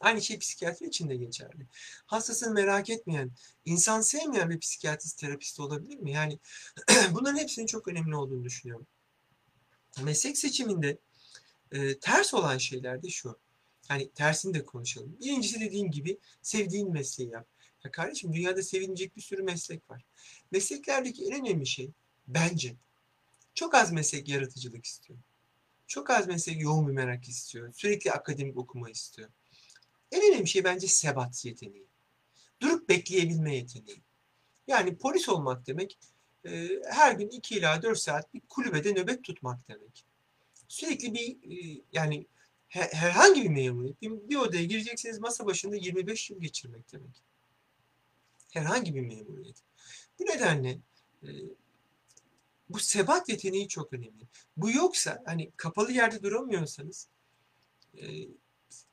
Aynı 0.00 0.22
şey 0.22 0.38
psikiyatri 0.38 0.86
için 0.86 1.08
de 1.08 1.16
geçerli. 1.16 1.66
Hastasını 2.06 2.54
merak 2.54 2.90
etmeyen, 2.90 3.30
insan 3.64 4.00
sevmeyen 4.00 4.50
bir 4.50 4.60
psikiyatrist 4.60 5.18
terapist 5.18 5.60
olabilir 5.60 5.96
mi? 5.98 6.12
Yani 6.12 6.38
bunların 7.10 7.38
hepsinin 7.38 7.66
çok 7.66 7.88
önemli 7.88 8.16
olduğunu 8.16 8.44
düşünüyorum. 8.44 8.86
Meslek 10.02 10.38
seçiminde 10.38 10.98
e, 11.72 11.98
ters 11.98 12.34
olan 12.34 12.58
şeyler 12.58 13.02
de 13.02 13.10
şu. 13.10 13.38
Hani 13.88 14.10
tersini 14.10 14.54
de 14.54 14.64
konuşalım. 14.64 15.16
Birincisi 15.20 15.60
dediğim 15.60 15.90
gibi 15.90 16.18
sevdiğin 16.42 16.92
mesleği 16.92 17.30
yap. 17.30 17.46
Ya 17.84 17.90
kardeşim 17.90 18.32
dünyada 18.32 18.62
sevilecek 18.62 19.16
bir 19.16 19.22
sürü 19.22 19.42
meslek 19.42 19.90
var. 19.90 20.04
Mesleklerdeki 20.50 21.24
en 21.24 21.40
önemli 21.40 21.66
şey 21.66 21.90
bence 22.28 22.74
çok 23.54 23.74
az 23.74 23.92
meslek 23.92 24.28
yaratıcılık 24.28 24.84
istiyor. 24.84 25.18
Çok 25.86 26.10
az 26.10 26.26
meslek 26.26 26.60
yoğun 26.60 26.88
bir 26.88 26.92
merak 26.92 27.28
istiyor. 27.28 27.72
Sürekli 27.72 28.12
akademik 28.12 28.56
okuma 28.56 28.90
istiyor. 28.90 29.28
En 30.12 30.32
önemli 30.32 30.48
şey 30.48 30.64
bence 30.64 30.86
sebat 30.86 31.44
yeteneği. 31.44 31.86
Durup 32.60 32.88
bekleyebilme 32.88 33.56
yeteneği. 33.56 34.02
Yani 34.66 34.96
polis 34.98 35.28
olmak 35.28 35.66
demek 35.66 35.98
e, 36.44 36.68
her 36.90 37.12
gün 37.12 37.28
2 37.28 37.54
ila 37.54 37.82
4 37.82 37.98
saat 37.98 38.34
bir 38.34 38.40
kulübede 38.48 38.92
nöbet 38.92 39.24
tutmak 39.24 39.68
demek. 39.68 40.04
Sürekli 40.68 41.14
bir 41.14 41.36
e, 41.52 41.82
yani 41.92 42.26
he- 42.68 42.92
herhangi 42.92 43.42
bir 43.42 43.48
memuriyet. 43.48 44.02
Bir, 44.02 44.10
bir 44.10 44.36
odaya 44.36 44.64
girecekseniz 44.64 45.18
masa 45.18 45.46
başında 45.46 45.76
25 45.76 46.30
yıl 46.30 46.40
geçirmek 46.40 46.92
demek. 46.92 47.22
Herhangi 48.52 48.94
bir 48.94 49.00
memuriyet. 49.00 49.56
Bu 50.18 50.24
nedenle 50.24 50.78
e, 51.22 51.28
bu 52.68 52.78
sebat 52.78 53.28
yeteneği 53.28 53.68
çok 53.68 53.92
önemli. 53.92 54.28
Bu 54.56 54.70
yoksa 54.70 55.22
hani 55.26 55.50
kapalı 55.56 55.92
yerde 55.92 56.22
duramıyorsanız 56.22 57.08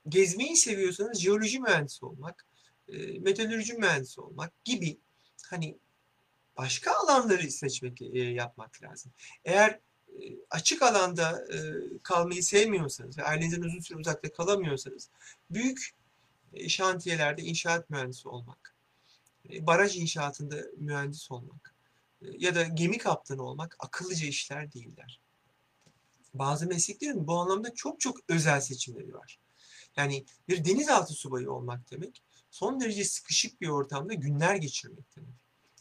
gezmeyi 0.09 0.57
seviyorsanız 0.57 1.19
jeoloji 1.19 1.59
mühendisi 1.59 2.05
olmak, 2.05 2.45
e, 2.87 3.19
metalürji 3.19 3.73
mühendisi 3.73 4.21
olmak 4.21 4.65
gibi 4.65 4.97
hani 5.49 5.77
başka 6.57 6.91
alanları 6.95 7.51
seçmek 7.51 8.01
e, 8.01 8.19
yapmak 8.19 8.83
lazım. 8.83 9.11
Eğer 9.45 9.79
e, 10.09 10.21
açık 10.49 10.81
alanda 10.81 11.45
e, 11.53 11.57
kalmayı 12.03 12.43
sevmiyorsanız 12.43 13.17
ve 13.17 13.23
ailenizden 13.23 13.61
uzun 13.61 13.79
süre 13.79 13.99
uzakta 13.99 14.33
kalamıyorsanız 14.33 15.09
büyük 15.51 15.95
şantiyelerde 16.67 17.41
inşaat 17.41 17.89
mühendisi 17.89 18.27
olmak, 18.27 18.75
baraj 19.45 19.97
inşaatında 19.97 20.55
mühendis 20.77 21.31
olmak 21.31 21.73
ya 22.21 22.55
da 22.55 22.63
gemi 22.63 22.97
kaptanı 22.97 23.43
olmak 23.43 23.75
akıllıca 23.79 24.27
işler 24.27 24.73
değiller. 24.73 25.19
Bazı 26.33 26.67
mesleklerin 26.67 27.27
bu 27.27 27.33
anlamda 27.33 27.73
çok 27.75 27.99
çok 27.99 28.17
özel 28.29 28.61
seçimleri 28.61 29.13
var. 29.13 29.39
Yani 29.95 30.25
bir 30.47 30.65
denizaltı 30.65 31.13
subayı 31.13 31.51
olmak 31.51 31.91
demek 31.91 32.23
son 32.51 32.79
derece 32.79 33.05
sıkışık 33.05 33.61
bir 33.61 33.67
ortamda 33.67 34.13
günler 34.13 34.55
geçirmek 34.55 35.15
demek. 35.15 35.35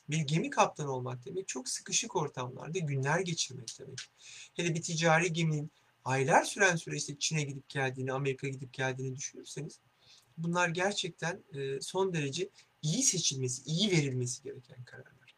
Bir 0.08 0.18
gemi 0.18 0.50
kaptanı 0.50 0.92
olmak 0.92 1.24
demek 1.24 1.48
çok 1.48 1.68
sıkışık 1.68 2.16
ortamlarda 2.16 2.78
günler 2.78 3.20
geçirmek 3.20 3.78
demek. 3.78 3.98
Hele 4.54 4.74
bir 4.74 4.82
ticari 4.82 5.32
geminin 5.32 5.70
aylar 6.04 6.44
süren 6.44 6.76
süreçte 6.76 7.18
Çin'e 7.18 7.42
gidip 7.42 7.68
geldiğini, 7.68 8.12
Amerika 8.12 8.48
gidip 8.48 8.72
geldiğini 8.72 9.16
düşünürseniz 9.16 9.80
bunlar 10.38 10.68
gerçekten 10.68 11.44
e, 11.54 11.80
son 11.80 12.12
derece 12.12 12.48
iyi 12.82 13.02
seçilmesi, 13.02 13.62
iyi 13.62 13.90
verilmesi 13.90 14.42
gereken 14.42 14.84
kararlar. 14.84 15.34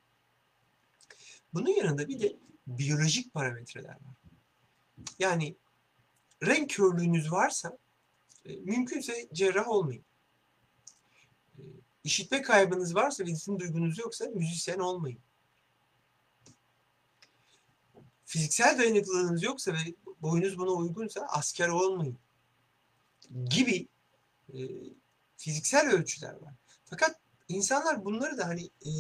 Bunun 1.55 1.71
yanında 1.71 2.09
bir 2.09 2.21
de 2.21 2.37
biyolojik 2.67 3.35
parametreler 3.35 3.89
var. 3.89 4.17
Yani 5.19 5.57
renk 6.43 6.71
körlüğünüz 6.71 7.33
varsa 7.33 7.79
mümkünse 8.45 9.29
cerrah 9.33 9.69
olmayın. 9.69 10.05
E, 11.59 11.63
İşitme 12.05 12.43
kaybınız 12.43 12.95
varsa 12.95 13.25
ve 13.25 13.29
ritim 13.29 13.61
duygunuz 13.61 13.99
yoksa 13.99 14.27
müzisyen 14.35 14.79
olmayın. 14.79 15.19
Fiziksel 18.25 18.79
dayanıklılığınız 18.79 19.43
yoksa 19.43 19.73
ve 19.73 19.79
boyunuz 20.23 20.59
buna 20.59 20.71
uygunsa 20.71 21.27
asker 21.29 21.69
olmayın. 21.69 22.19
Gibi 23.45 23.89
e, 24.55 24.59
fiziksel 25.37 25.91
ölçüler 25.91 26.35
var. 26.35 26.55
Fakat 26.85 27.21
insanlar 27.49 28.05
bunları 28.05 28.39
da 28.39 28.49
hani 28.49 28.71
e, 28.87 28.93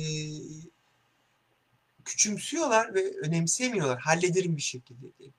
küçümsüyorlar 2.04 2.94
ve 2.94 3.18
önemsemiyorlar. 3.18 3.98
Hallederim 3.98 4.56
bir 4.56 4.62
şekilde 4.62 5.18
diye. 5.18 5.30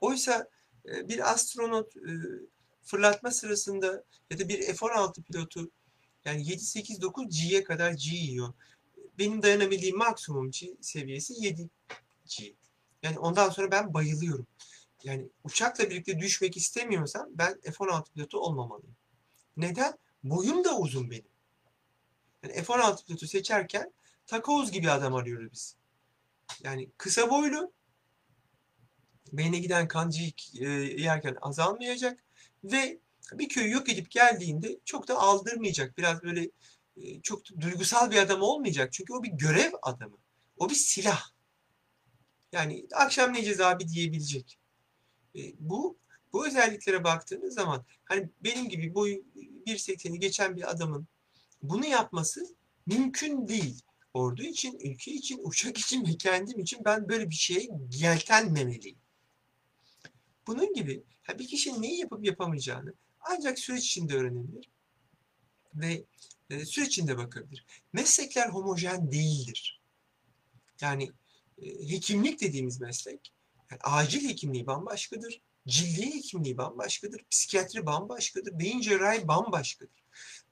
Oysa 0.00 0.48
e, 0.88 1.08
bir 1.08 1.32
astronot 1.32 1.96
e, 1.96 2.12
fırlatma 2.88 3.30
sırasında 3.30 4.04
ya 4.30 4.38
da 4.38 4.48
bir 4.48 4.62
F-16 4.62 5.22
pilotu 5.22 5.70
yani 6.24 6.42
7-8-9 6.42 7.28
G'ye 7.28 7.64
kadar 7.64 7.92
G 7.92 8.10
yiyor. 8.10 8.52
Benim 9.18 9.42
dayanabildiğim 9.42 9.96
maksimum 9.96 10.50
G 10.50 10.76
seviyesi 10.80 11.34
7 11.44 11.70
G. 12.26 12.54
Yani 13.02 13.18
ondan 13.18 13.50
sonra 13.50 13.70
ben 13.70 13.94
bayılıyorum. 13.94 14.46
Yani 15.04 15.28
uçakla 15.44 15.90
birlikte 15.90 16.18
düşmek 16.18 16.56
istemiyorsam 16.56 17.28
ben 17.30 17.60
F-16 17.60 18.12
pilotu 18.12 18.38
olmamalıyım. 18.38 18.96
Neden? 19.56 19.98
Boyum 20.24 20.64
da 20.64 20.78
uzun 20.78 21.10
benim. 21.10 21.28
Yani 22.42 22.52
F-16 22.52 23.06
pilotu 23.06 23.26
seçerken 23.26 23.92
takoz 24.26 24.72
gibi 24.72 24.90
adam 24.90 25.14
arıyoruz 25.14 25.52
biz. 25.52 25.76
Yani 26.62 26.88
kısa 26.98 27.30
boylu, 27.30 27.72
beyne 29.32 29.58
giden 29.58 29.88
kancıyı 29.88 30.32
e, 30.60 30.68
yerken 31.02 31.36
azalmayacak 31.40 32.27
ve 32.64 32.98
bir 33.32 33.48
köyü 33.48 33.70
yok 33.70 33.88
edip 33.88 34.10
geldiğinde 34.10 34.78
çok 34.84 35.08
da 35.08 35.18
aldırmayacak. 35.18 35.98
Biraz 35.98 36.22
böyle 36.22 36.50
e, 36.96 37.20
çok 37.20 37.44
duygusal 37.60 38.10
bir 38.10 38.16
adam 38.16 38.42
olmayacak. 38.42 38.92
Çünkü 38.92 39.12
o 39.12 39.22
bir 39.22 39.30
görev 39.32 39.72
adamı. 39.82 40.16
O 40.56 40.70
bir 40.70 40.74
silah. 40.74 41.22
Yani 42.52 42.86
akşam 42.94 43.32
ne 43.32 43.36
yiyeceğiz 43.36 43.60
abi 43.60 43.88
diyebilecek. 43.88 44.58
E, 45.36 45.40
bu 45.58 45.98
bu 46.32 46.46
özelliklere 46.46 47.04
baktığınız 47.04 47.54
zaman 47.54 47.84
hani 48.04 48.30
benim 48.40 48.68
gibi 48.68 48.94
boyu 48.94 49.24
1.80'i 49.66 50.18
geçen 50.18 50.56
bir 50.56 50.70
adamın 50.70 51.08
bunu 51.62 51.86
yapması 51.86 52.56
mümkün 52.86 53.48
değil. 53.48 53.82
Ordu 54.14 54.42
için, 54.42 54.78
ülke 54.78 55.12
için, 55.12 55.40
uçak 55.42 55.78
için 55.78 56.06
ve 56.06 56.16
kendim 56.16 56.58
için 56.58 56.84
ben 56.84 57.08
böyle 57.08 57.30
bir 57.30 57.34
şeye 57.34 57.68
yeltenmemeliyim. 57.90 58.98
Bunun 60.48 60.74
gibi 60.74 61.02
bir 61.38 61.46
kişinin 61.46 61.82
neyi 61.82 62.00
yapıp 62.00 62.24
yapamayacağını 62.24 62.94
ancak 63.20 63.58
süreç 63.58 63.84
içinde 63.84 64.14
öğrenebilir 64.14 64.70
ve 65.74 66.04
e, 66.50 66.64
süreç 66.64 66.88
içinde 66.88 67.18
bakabilir. 67.18 67.66
Meslekler 67.92 68.48
homojen 68.48 69.12
değildir. 69.12 69.80
Yani 70.80 71.12
e, 71.62 71.90
hekimlik 71.90 72.40
dediğimiz 72.40 72.80
meslek, 72.80 73.32
yani 73.70 73.80
acil 73.82 74.28
hekimliği 74.28 74.66
bambaşkadır, 74.66 75.40
cildiye 75.66 76.14
hekimliği 76.14 76.58
bambaşkadır, 76.58 77.24
psikiyatri 77.30 77.86
bambaşkadır, 77.86 78.58
beyin 78.58 78.80
cerrahi 78.80 79.28
bambaşkadır. 79.28 80.04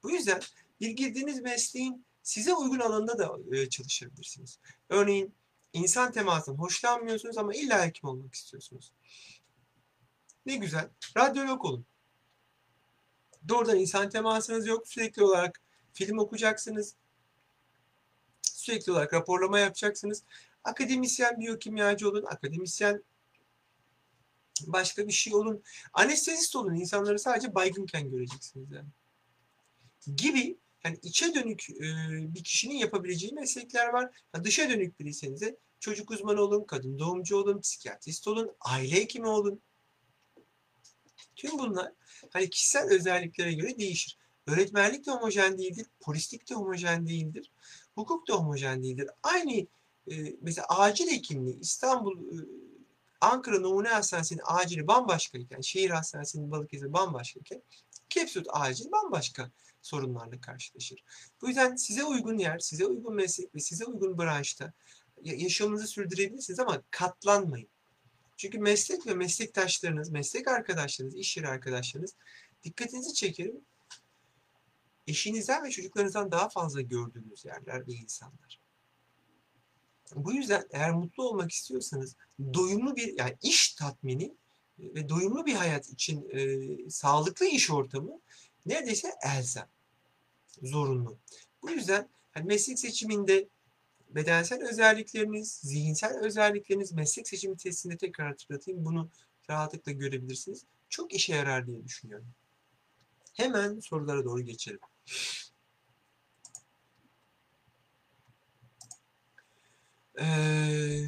Bu 0.03 0.11
yüzden 0.11 0.41
bir 0.81 0.91
girdiğiniz 0.91 1.41
mesleğin 1.41 2.05
size 2.23 2.55
uygun 2.55 2.81
alanda 2.81 3.19
da 3.19 3.57
e, 3.57 3.69
çalışabilirsiniz. 3.69 4.59
Örneğin 4.89 5.35
insan 5.73 6.13
temasından 6.13 6.59
hoşlanmıyorsunuz 6.59 7.39
ama 7.39 7.55
illa 7.55 7.87
hekim 7.87 8.09
olmak 8.09 8.35
istiyorsunuz. 8.35 8.93
Ne 10.47 10.57
güzel. 10.57 10.89
Radyolog 11.17 11.65
olun. 11.65 11.87
Doğrudan 13.49 13.79
insan 13.79 14.11
temasınız 14.11 14.67
yok. 14.67 14.89
Sürekli 14.89 15.23
olarak 15.23 15.61
film 15.93 16.19
okuyacaksınız. 16.19 16.95
Sürekli 18.43 18.93
olarak 18.93 19.15
raporlama 19.15 19.59
yapacaksınız. 19.59 20.25
Akademisyen 20.65 21.41
biyokimyacı 21.41 22.09
olun. 22.09 22.25
Akademisyen 22.25 23.03
başka 24.67 25.07
bir 25.07 25.13
şey 25.13 25.35
olun. 25.35 25.63
Anestezist 25.93 26.57
olun. 26.57 26.75
İnsanları 26.75 27.19
sadece 27.19 27.55
baygınken 27.55 28.11
göreceksiniz 28.11 28.71
yani. 28.71 28.89
Gibi 30.17 30.59
yani 30.85 30.99
içe 31.03 31.35
dönük 31.35 31.71
e, 31.71 31.85
bir 32.35 32.45
kişinin 32.45 32.75
yapabileceği 32.75 33.33
meslekler 33.33 33.89
var. 33.89 34.11
Dışa 34.45 34.71
dönük 34.71 35.01
biriyseniz 35.01 35.41
de 35.41 35.57
çocuk 35.81 36.11
uzmanı 36.11 36.41
olun, 36.41 36.65
kadın 36.65 36.99
doğumcu 36.99 37.37
olun, 37.37 37.61
psikiyatrist 37.61 38.29
olun, 38.29 38.57
aile 38.61 38.95
hekimi 38.95 39.27
olun. 39.27 39.63
Tüm 41.37 41.59
bunlar 41.59 41.93
hani 42.31 42.51
kişisel 42.51 42.91
özelliklere 42.91 43.53
göre 43.53 43.79
değişir. 43.79 44.19
Öğretmenlik 44.47 45.07
de 45.07 45.11
homojen 45.11 45.59
değildir, 45.59 45.87
polislik 46.01 46.51
de 46.51 46.55
homojen 46.55 47.07
değildir, 47.07 47.53
hukuk 47.95 48.29
da 48.29 48.35
homojen 48.35 48.83
değildir. 48.83 49.09
Aynı 49.23 49.53
e, 50.11 50.15
mesela 50.41 50.67
acil 50.69 51.11
hekimliği 51.11 51.61
İstanbul 51.61 52.19
e, 52.19 52.45
Ankara 53.21 53.61
Numune 53.61 53.89
Hastanesi'nin 53.89 54.43
acili 54.45 54.87
bambaşkayken, 54.87 55.61
şehir 55.61 55.91
hastanesinin 55.91 56.51
Balıkesir 56.51 56.93
bambaşkayken 56.93 57.63
Kepsut 58.09 58.47
acil 58.51 58.93
bambaşka 58.93 59.51
sorunlarla 59.83 60.41
karşılaşır. 60.41 61.05
Bu 61.43 61.49
yüzden 61.49 61.77
size 61.77 62.05
uygun 62.05 62.39
yer, 62.39 62.59
size 62.59 62.87
uygun 62.87 63.15
meslek 63.15 63.55
ve 63.55 63.61
size 63.61 63.85
uygun 63.85 64.19
branşta 64.19 64.73
yaşamınızı 65.23 65.87
sürdürebilirsiniz 65.87 66.61
ama 66.61 66.83
katlanmayın. 66.91 67.69
Çünkü 68.37 68.59
meslek 68.59 69.07
ve 69.07 69.15
meslektaşlarınız, 69.15 70.11
meslek 70.11 70.49
arkadaşlarınız, 70.49 71.17
iş 71.17 71.37
yeri 71.37 71.49
arkadaşlarınız 71.49 72.15
dikkatinizi 72.65 73.15
çekerim. 73.15 73.61
Eşinizden 75.07 75.65
ve 75.65 75.71
çocuklarınızdan 75.71 76.33
daha 76.33 76.49
fazla 76.49 76.81
gördüğünüz 76.81 77.45
yerler 77.45 77.87
ve 77.87 77.93
insanlar. 77.93 78.61
Bu 80.15 80.33
yüzden 80.33 80.67
eğer 80.71 80.93
mutlu 80.93 81.29
olmak 81.29 81.53
istiyorsanız 81.53 82.17
doyumlu 82.55 82.97
bir 82.97 83.19
yani 83.19 83.37
iş 83.43 83.75
tatmini 83.75 84.37
ve 84.79 85.09
doyumlu 85.09 85.47
bir 85.47 85.55
hayat 85.55 85.89
için 85.89 86.29
e, 86.31 86.91
sağlıklı 86.91 87.47
iş 87.47 87.71
ortamı 87.71 88.21
neredeyse 88.67 89.15
elzem, 89.25 89.69
zorunlu. 90.63 91.19
Bu 91.63 91.71
yüzden 91.71 92.09
yani 92.37 92.47
meslek 92.47 92.79
seçiminde 92.79 93.49
bedensel 94.17 94.69
özellikleriniz, 94.69 95.53
zihinsel 95.53 96.19
özellikleriniz 96.19 96.93
meslek 96.93 97.29
seçimi 97.29 97.57
testinde 97.57 97.97
tekrar 97.97 98.29
hatırlatayım. 98.29 98.85
Bunu 98.85 99.11
rahatlıkla 99.51 99.93
görebilirsiniz. 99.93 100.65
Çok 100.89 101.13
işe 101.13 101.35
yarar 101.35 101.67
diye 101.67 101.85
düşünüyorum. 101.85 102.29
Hemen 103.35 103.81
sorulara 103.81 104.25
doğru 104.25 104.41
geçelim. 104.41 104.81
Ee, 110.21 111.07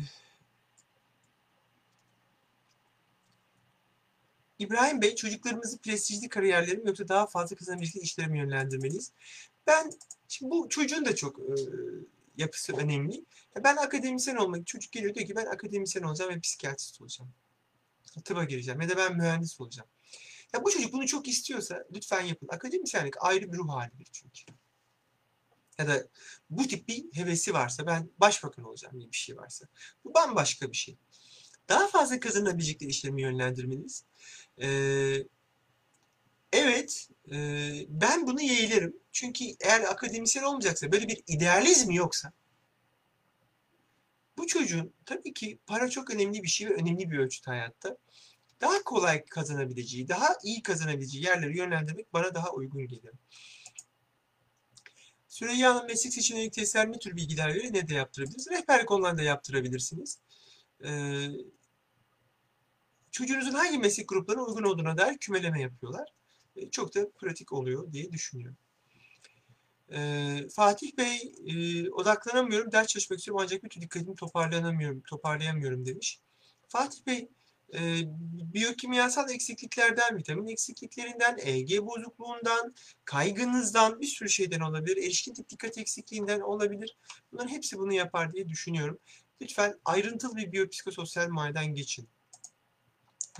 İbrahim 4.58 5.02
Bey, 5.02 5.14
çocuklarımızı 5.14 5.78
prestijli 5.78 6.28
kariyerleri 6.28 6.76
mi 6.76 6.88
yoksa 6.88 7.08
daha 7.08 7.26
fazla 7.26 7.56
kazanabilecek 7.56 8.02
işlere 8.02 8.26
mi 8.26 8.38
yönlendirmeliyiz? 8.38 9.12
Ben, 9.66 9.90
şimdi 10.28 10.50
bu 10.50 10.68
çocuğun 10.68 11.04
da 11.04 11.16
çok 11.16 11.38
e, 11.38 11.54
yapısı 12.38 12.76
önemli. 12.76 13.24
Ben 13.64 13.76
akademisyen 13.76 14.36
olmak, 14.36 14.66
çocuk 14.66 14.92
geliyor 14.92 15.14
diyor 15.14 15.26
ki 15.26 15.36
ben 15.36 15.46
akademisyen 15.46 16.02
olacağım 16.02 16.34
ve 16.34 16.40
psikiyatrist 16.40 17.00
olacağım. 17.00 17.32
Tıba 18.24 18.44
gireceğim 18.44 18.80
ya 18.80 18.88
da 18.88 18.96
ben 18.96 19.16
mühendis 19.16 19.60
olacağım. 19.60 19.88
Ya 20.54 20.64
bu 20.64 20.70
çocuk 20.70 20.92
bunu 20.92 21.06
çok 21.06 21.28
istiyorsa 21.28 21.84
lütfen 21.94 22.20
yapın. 22.20 22.48
Akademisyenlik 22.48 23.14
ayrı 23.20 23.52
bir 23.52 23.58
ruh 23.58 23.68
halidir 23.68 24.08
çünkü. 24.12 24.44
Ya 25.78 25.88
da 25.88 26.08
bu 26.50 26.68
tip 26.68 26.88
bir 26.88 27.04
hevesi 27.14 27.54
varsa 27.54 27.86
ben 27.86 28.10
başbakan 28.18 28.64
olacağım 28.64 29.00
diye 29.00 29.10
bir 29.12 29.16
şey 29.16 29.36
varsa. 29.36 29.66
Bu 30.04 30.14
bambaşka 30.14 30.70
bir 30.70 30.76
şey. 30.76 30.96
Daha 31.68 31.86
fazla 31.86 32.20
kazanabilecekleri 32.20 32.90
işlerimi 32.90 33.22
yönlendirmeniz. 33.22 34.04
Ee, 34.62 35.24
evet 36.52 37.08
e, 37.32 37.36
ben 37.88 38.26
bunu 38.26 38.42
yeğlerim. 38.42 38.96
Çünkü 39.12 39.44
eğer 39.60 39.80
akademisyen 39.80 40.42
olmayacaksa 40.42 40.92
böyle 40.92 41.08
bir 41.08 41.22
idealizmi 41.26 41.96
yoksa 41.96 42.32
bu 44.38 44.46
çocuğun 44.46 44.94
tabii 45.06 45.34
ki 45.34 45.58
para 45.66 45.90
çok 45.90 46.10
önemli 46.10 46.42
bir 46.42 46.48
şey 46.48 46.68
ve 46.68 46.74
önemli 46.74 47.10
bir 47.10 47.18
ölçüt 47.18 47.46
hayatta. 47.46 47.96
Daha 48.60 48.82
kolay 48.82 49.24
kazanabileceği, 49.24 50.08
daha 50.08 50.28
iyi 50.44 50.62
kazanabileceği 50.62 51.24
yerleri 51.24 51.58
yönlendirmek 51.58 52.12
bana 52.12 52.34
daha 52.34 52.52
uygun 52.52 52.86
geliyor. 52.86 53.14
Süreyya 55.28 55.74
Hanım 55.74 55.86
meslek 55.86 56.12
seçeneği 56.12 56.50
testler 56.50 56.92
ne 56.92 56.98
tür 56.98 57.16
bilgiler 57.16 57.54
verir 57.54 57.72
ne 57.72 57.88
de 57.88 57.94
yaptırabiliriz? 57.94 58.50
Rehberlik 58.50 58.90
online 58.90 59.18
da 59.18 59.22
yaptırabilirsiniz. 59.22 60.18
Ee, 60.84 61.28
çocuğunuzun 63.10 63.52
hangi 63.52 63.78
meslek 63.78 64.08
gruplarına 64.08 64.42
uygun 64.42 64.62
olduğuna 64.62 64.98
dair 64.98 65.18
kümeleme 65.18 65.60
yapıyorlar. 65.60 66.08
Ee, 66.58 66.70
çok 66.70 66.94
da 66.94 67.10
pratik 67.10 67.52
oluyor 67.52 67.92
diye 67.92 68.12
düşünüyorum. 68.12 68.56
Ee, 69.92 70.48
Fatih 70.52 70.96
Bey 70.96 71.34
e, 71.46 71.90
odaklanamıyorum, 71.90 72.72
ders 72.72 72.86
çalışmak 72.86 73.18
istiyorum 73.18 73.42
ancak 73.44 73.64
bütün 73.64 73.80
dikkatimi 73.80 74.14
toparlanamıyorum, 74.14 75.00
toparlayamıyorum 75.00 75.86
demiş. 75.86 76.20
Fatih 76.68 77.06
Bey 77.06 77.28
e, 77.74 77.80
biyokimyasal 78.54 79.30
eksikliklerden, 79.30 80.16
vitamin 80.16 80.48
eksikliklerinden, 80.48 81.38
EG 81.42 81.78
bozukluğundan, 81.78 82.74
kaygınızdan, 83.04 84.00
bir 84.00 84.06
sürü 84.06 84.28
şeyden 84.28 84.60
olabilir. 84.60 84.96
Erişkin 84.96 85.34
tip 85.34 85.48
dikkat 85.48 85.78
eksikliğinden 85.78 86.40
olabilir. 86.40 86.96
Bunların 87.32 87.48
hepsi 87.48 87.78
bunu 87.78 87.92
yapar 87.92 88.32
diye 88.32 88.48
düşünüyorum. 88.48 88.98
Lütfen 89.42 89.80
ayrıntılı 89.84 90.36
bir 90.36 90.52
biyopsikososyal 90.52 91.28
muayeneden 91.28 91.74
geçin. 91.74 92.08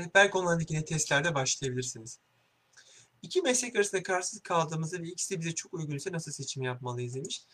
Rehber 0.00 0.30
konularındaki 0.30 0.84
testlerde 0.84 1.34
başlayabilirsiniz. 1.34 2.18
İki 3.22 3.42
meslek 3.42 3.76
arasında 3.76 4.02
kararsız 4.02 4.40
kaldığımızda 4.40 5.02
ve 5.02 5.08
ikisi 5.08 5.40
bize 5.40 5.54
çok 5.54 5.74
uygunsa 5.74 6.12
nasıl 6.12 6.32
seçim 6.32 6.62
yapmalıyız 6.62 7.14
demiş. 7.14 7.44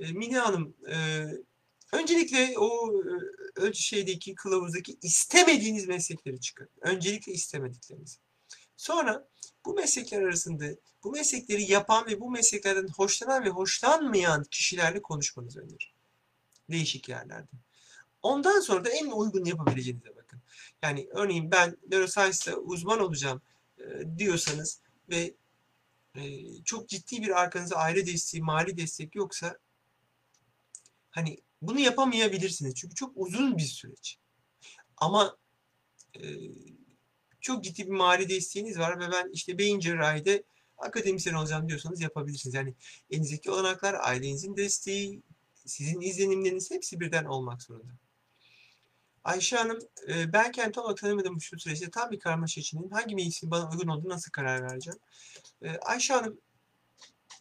E, 0.00 0.12
Mine 0.12 0.38
Hanım, 0.38 0.74
e, 0.90 1.26
öncelikle 1.92 2.58
o 2.58 2.92
e, 3.62 3.72
şeydeki 3.72 4.34
kılavuzdaki 4.34 4.98
istemediğiniz 5.02 5.88
meslekleri 5.88 6.40
çıkarın. 6.40 6.70
Öncelikle 6.80 7.32
istemediklerinizi. 7.32 8.18
Sonra 8.76 9.28
bu 9.64 9.74
meslekler 9.74 10.22
arasında 10.22 10.64
bu 11.04 11.10
meslekleri 11.10 11.72
yapan 11.72 12.06
ve 12.06 12.20
bu 12.20 12.30
mesleklerden 12.30 12.88
hoşlanan 12.88 13.44
ve 13.44 13.48
hoşlanmayan 13.48 14.44
kişilerle 14.44 15.02
konuşmanızı 15.02 15.60
öneririm. 15.60 15.88
Değişik 16.70 17.08
yerlerde. 17.08 17.50
Ondan 18.22 18.60
sonra 18.60 18.84
da 18.84 18.88
en 18.88 19.10
uygun 19.10 19.44
yapabileceğinize 19.44 20.16
bakın. 20.16 20.40
Yani 20.82 21.08
örneğin 21.10 21.50
ben 21.50 21.76
neuroscience'da 21.90 22.56
uzman 22.56 23.00
olacağım 23.00 23.42
e, 23.78 23.84
diyorsanız 24.18 24.80
ve 25.12 25.34
e, 26.16 26.22
çok 26.64 26.88
ciddi 26.88 27.22
bir 27.22 27.40
arkanızda 27.42 27.76
aile 27.76 28.06
desteği, 28.06 28.42
mali 28.42 28.76
destek 28.76 29.14
yoksa 29.14 29.58
hani 31.10 31.38
bunu 31.62 31.80
yapamayabilirsiniz. 31.80 32.74
Çünkü 32.74 32.94
çok 32.94 33.12
uzun 33.16 33.58
bir 33.58 33.62
süreç. 33.62 34.18
Ama 34.96 35.36
e, 36.16 36.22
çok 37.40 37.64
ciddi 37.64 37.86
bir 37.86 37.96
mali 37.96 38.28
desteğiniz 38.28 38.78
var 38.78 39.00
ve 39.00 39.12
ben 39.12 39.30
işte 39.32 39.58
beyin 39.58 39.80
cerrahide 39.80 40.44
akademisyen 40.78 41.34
olacağım 41.34 41.68
diyorsanız 41.68 42.00
yapabilirsiniz. 42.00 42.54
Yani 42.54 42.74
elinizdeki 43.10 43.50
olanaklar, 43.50 43.94
ailenizin 44.00 44.56
desteği, 44.56 45.22
sizin 45.66 46.00
izlenimleriniz 46.00 46.70
hepsi 46.70 47.00
birden 47.00 47.24
olmak 47.24 47.62
zorunda. 47.62 47.92
Ayşe 49.24 49.56
Hanım, 49.56 49.78
ben 50.08 50.52
tam 50.52 50.84
olarak 50.84 50.98
tanımadığım 50.98 51.40
şu 51.40 51.58
süreçte 51.58 51.90
tam 51.90 52.10
bir 52.10 52.18
karmaşa 52.18 52.60
içindeyim. 52.60 52.92
Hangi 52.92 53.14
meclisin 53.14 53.50
bana 53.50 53.70
uygun 53.70 53.88
olduğunu 53.88 54.08
nasıl 54.08 54.30
karar 54.30 54.62
vereceğim? 54.62 54.98
Ayşe 55.82 56.14
Hanım, 56.14 56.40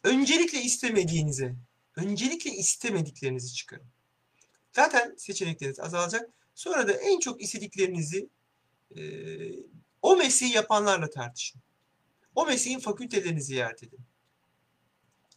öncelikle 0.04 0.62
istemediğinize, 0.62 1.56
öncelikle 1.96 2.52
istemediklerinizi 2.52 3.54
çıkarın. 3.54 3.88
Zaten 4.72 5.16
seçenekleriniz 5.18 5.80
azalacak. 5.80 6.30
Sonra 6.56 6.88
da 6.88 6.92
en 6.92 7.20
çok 7.20 7.42
istediklerinizi 7.42 8.30
o 10.02 10.16
mesleği 10.16 10.54
yapanlarla 10.54 11.10
tartışın. 11.10 11.62
O 12.36 12.46
mesleğin 12.46 12.80
fakültelerini 12.80 13.42
ziyaret 13.42 13.84
edin. 13.84 14.00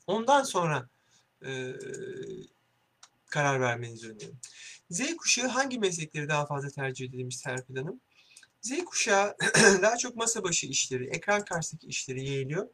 Ondan 0.07 0.43
sonra 0.43 0.89
karar 3.35 3.61
vermenizi 3.61 4.11
öneririm. 4.11 4.41
Z 4.91 5.17
kuşağı 5.17 5.49
hangi 5.49 5.79
meslekleri 5.79 6.29
daha 6.29 6.47
fazla 6.47 6.71
tercih 6.71 7.07
edilmiş 7.07 7.37
Serpil 7.37 7.77
Hanım? 7.77 8.01
Z 8.61 8.85
kuşağı 8.85 9.37
daha 9.83 9.97
çok 9.97 10.17
masa 10.17 10.45
başı 10.45 10.67
işleri, 10.67 11.07
ekran 11.11 11.45
karşısındaki 11.45 11.87
işleri 11.87 12.29
yeğliyor. 12.29 12.69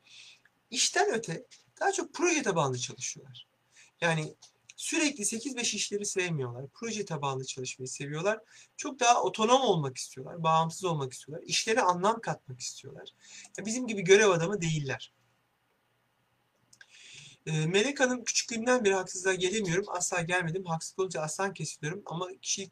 İşten 0.71 1.15
öte 1.15 1.47
daha 1.81 1.93
çok 1.93 2.15
proje 2.15 2.43
tabanlı 2.43 2.79
çalışıyorlar. 2.79 3.47
Yani 4.01 4.35
sürekli 4.77 5.25
8-5 5.25 5.77
işleri 5.77 6.07
sevmiyorlar. 6.07 6.65
Proje 6.75 7.05
tabanlı 7.05 7.45
çalışmayı 7.45 7.89
seviyorlar. 7.89 8.41
Çok 8.77 9.01
daha 9.01 9.23
otonom 9.23 9.63
olmak 9.63 9.97
istiyorlar. 9.97 10.43
Bağımsız 10.43 10.85
olmak 10.85 11.13
istiyorlar. 11.13 11.47
İşlere 11.47 11.81
anlam 11.81 12.21
katmak 12.21 12.61
istiyorlar. 12.61 13.11
Bizim 13.65 13.87
gibi 13.87 14.03
görev 14.03 14.31
adamı 14.31 14.61
değiller. 14.61 15.13
E, 17.47 17.67
Melek 17.67 18.01
Hanım 18.01 18.25
küçüklüğümden 18.25 18.85
beri 18.85 18.95
haksızlığa 18.95 19.35
gelemiyorum. 19.35 19.85
Asla 19.89 20.23
gelmedim. 20.23 20.65
Haksız 20.65 20.99
olunca 20.99 21.21
aslan 21.21 21.55
kesiliyorum. 21.55 22.03
Ama 22.07 22.29
kişi 22.43 22.71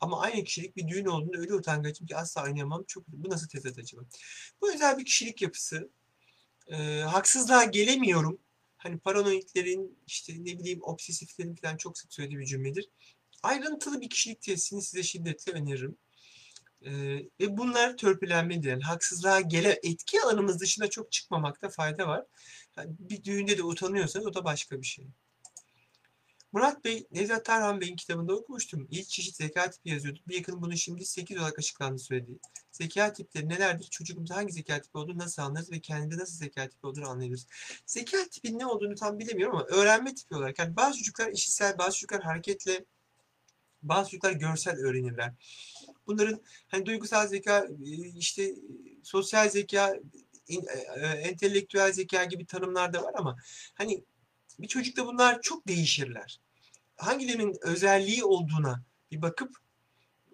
ama 0.00 0.20
aynı 0.20 0.44
kişilik 0.44 0.76
bir 0.76 0.88
düğün 0.88 1.04
olduğunda 1.04 1.38
öyle 1.38 1.54
utangaçım 1.54 2.06
ki 2.06 2.16
asla 2.16 2.44
oynayamam. 2.44 2.84
Çok, 2.88 3.08
bu 3.08 3.30
nasıl 3.30 3.48
tezat 3.48 3.78
acaba? 3.78 4.02
Bu 4.60 4.74
özel 4.74 4.98
bir 4.98 5.04
kişilik 5.04 5.42
yapısı. 5.42 5.90
E, 6.66 6.76
haksızlığa 7.00 7.64
gelemiyorum. 7.64 8.38
Hani 8.76 8.98
paranoidlerin, 8.98 9.98
işte 10.06 10.32
ne 10.32 10.58
bileyim 10.58 10.80
obsesiflerin 10.82 11.54
falan 11.54 11.76
çok 11.76 11.98
sık 11.98 12.12
söylediği 12.12 12.38
bir 12.38 12.46
cümledir. 12.46 12.88
Ayrıntılı 13.42 14.00
bir 14.00 14.10
kişilik 14.10 14.42
testini 14.42 14.82
size 14.82 15.02
şiddetle 15.02 15.52
öneririm. 15.52 15.98
E, 16.82 16.92
ve 17.40 17.56
bunlar 17.56 17.96
törpülenmelidir. 17.96 18.70
Yani 18.70 18.82
haksızlığa 18.82 19.40
gele 19.40 19.80
etki 19.82 20.22
alanımız 20.22 20.60
dışında 20.60 20.90
çok 20.90 21.12
çıkmamakta 21.12 21.68
fayda 21.68 22.08
var. 22.08 22.24
Yani 22.76 22.90
bir 22.98 23.24
düğünde 23.24 23.58
de 23.58 23.62
utanıyorsanız 23.62 24.26
o 24.26 24.34
da 24.34 24.44
başka 24.44 24.80
bir 24.80 24.86
şey. 24.86 25.06
Murat 26.52 26.84
Bey, 26.84 27.06
Nevzat 27.10 27.44
Tarhan 27.44 27.80
Bey'in 27.80 27.96
kitabında 27.96 28.34
okumuştum. 28.34 28.88
İlk 28.90 29.08
çeşit 29.08 29.36
zeka 29.36 29.70
tipi 29.70 29.88
yazıyordu. 29.88 30.20
Bir 30.28 30.34
yakın 30.34 30.62
bunu 30.62 30.76
şimdi 30.76 31.04
8 31.04 31.38
olarak 31.38 31.58
açıklandı 31.58 31.98
söyledi. 31.98 32.38
Zeka 32.72 33.12
tipleri 33.12 33.48
nelerdir? 33.48 33.84
Çocuğumuzda 33.90 34.36
hangi 34.36 34.52
zeka 34.52 34.80
tipi 34.80 34.98
olduğunu 34.98 35.18
nasıl 35.18 35.42
anlarız 35.42 35.72
ve 35.72 35.80
kendinde 35.80 36.18
nasıl 36.18 36.36
zeka 36.36 36.68
tipi 36.68 36.86
olduğunu 36.86 37.08
anlayabiliriz. 37.08 37.46
Zeka 37.86 38.18
tipinin 38.30 38.58
ne 38.58 38.66
olduğunu 38.66 38.94
tam 38.94 39.18
bilemiyorum 39.18 39.56
ama 39.56 39.66
öğrenme 39.66 40.14
tipi 40.14 40.34
olarak. 40.34 40.58
Yani 40.58 40.76
bazı 40.76 40.98
çocuklar 40.98 41.28
işitsel, 41.32 41.78
bazı 41.78 41.96
çocuklar 41.96 42.22
hareketle, 42.22 42.84
bazı 43.82 44.10
çocuklar 44.10 44.32
görsel 44.32 44.76
öğrenirler. 44.76 45.32
Bunların 46.08 46.40
hani 46.68 46.86
duygusal 46.86 47.26
zeka, 47.26 47.68
işte 48.16 48.54
sosyal 49.02 49.48
zeka, 49.48 49.96
entelektüel 51.22 51.92
zeka 51.92 52.24
gibi 52.24 52.46
tanımlar 52.46 52.92
da 52.92 53.02
var 53.02 53.12
ama 53.16 53.36
hani 53.74 54.04
bir 54.58 54.68
çocukta 54.68 55.06
bunlar 55.06 55.40
çok 55.42 55.68
değişirler. 55.68 56.40
Hangilerinin 56.96 57.56
özelliği 57.62 58.24
olduğuna 58.24 58.82
bir 59.10 59.22
bakıp 59.22 59.56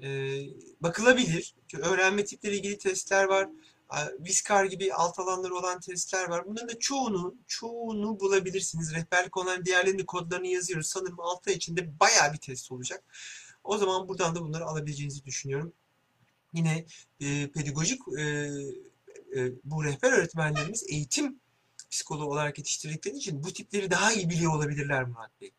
e, 0.02 0.38
bakılabilir. 0.80 1.54
Çünkü 1.68 1.84
öğrenme 1.84 2.24
tipleri 2.24 2.56
ilgili 2.56 2.78
testler 2.78 3.24
var. 3.24 3.48
Viskar 4.20 4.64
gibi 4.64 4.94
alt 4.94 5.18
alanları 5.18 5.54
olan 5.54 5.80
testler 5.80 6.28
var. 6.28 6.46
Bunların 6.46 6.68
da 6.68 6.78
çoğunu, 6.78 7.34
çoğunu 7.46 8.20
bulabilirsiniz. 8.20 8.94
Rehberlik 8.94 9.36
olan 9.36 9.64
diğerlerinin 9.64 10.04
kodlarını 10.04 10.46
yazıyoruz. 10.46 10.86
Sanırım 10.86 11.20
6 11.20 11.50
ay 11.50 11.56
içinde 11.56 12.00
bayağı 12.00 12.32
bir 12.32 12.38
test 12.38 12.72
olacak. 12.72 13.04
O 13.64 13.78
zaman 13.78 14.08
buradan 14.08 14.34
da 14.34 14.40
bunları 14.40 14.64
alabileceğinizi 14.64 15.24
düşünüyorum. 15.24 15.72
Yine 16.52 16.86
e, 17.20 17.50
pedagojik 17.50 18.00
e, 18.18 18.22
e, 19.36 19.52
bu 19.64 19.84
rehber 19.84 20.12
öğretmenlerimiz 20.12 20.84
eğitim 20.88 21.40
psikoloğu 21.90 22.30
olarak 22.30 22.58
yetiştirdikleri 22.58 23.16
için 23.16 23.44
bu 23.44 23.52
tipleri 23.52 23.90
daha 23.90 24.12
iyi 24.12 24.30
biliyor 24.30 24.54
olabilirler 24.54 25.04
Murat 25.04 25.40
Bey. 25.40 25.52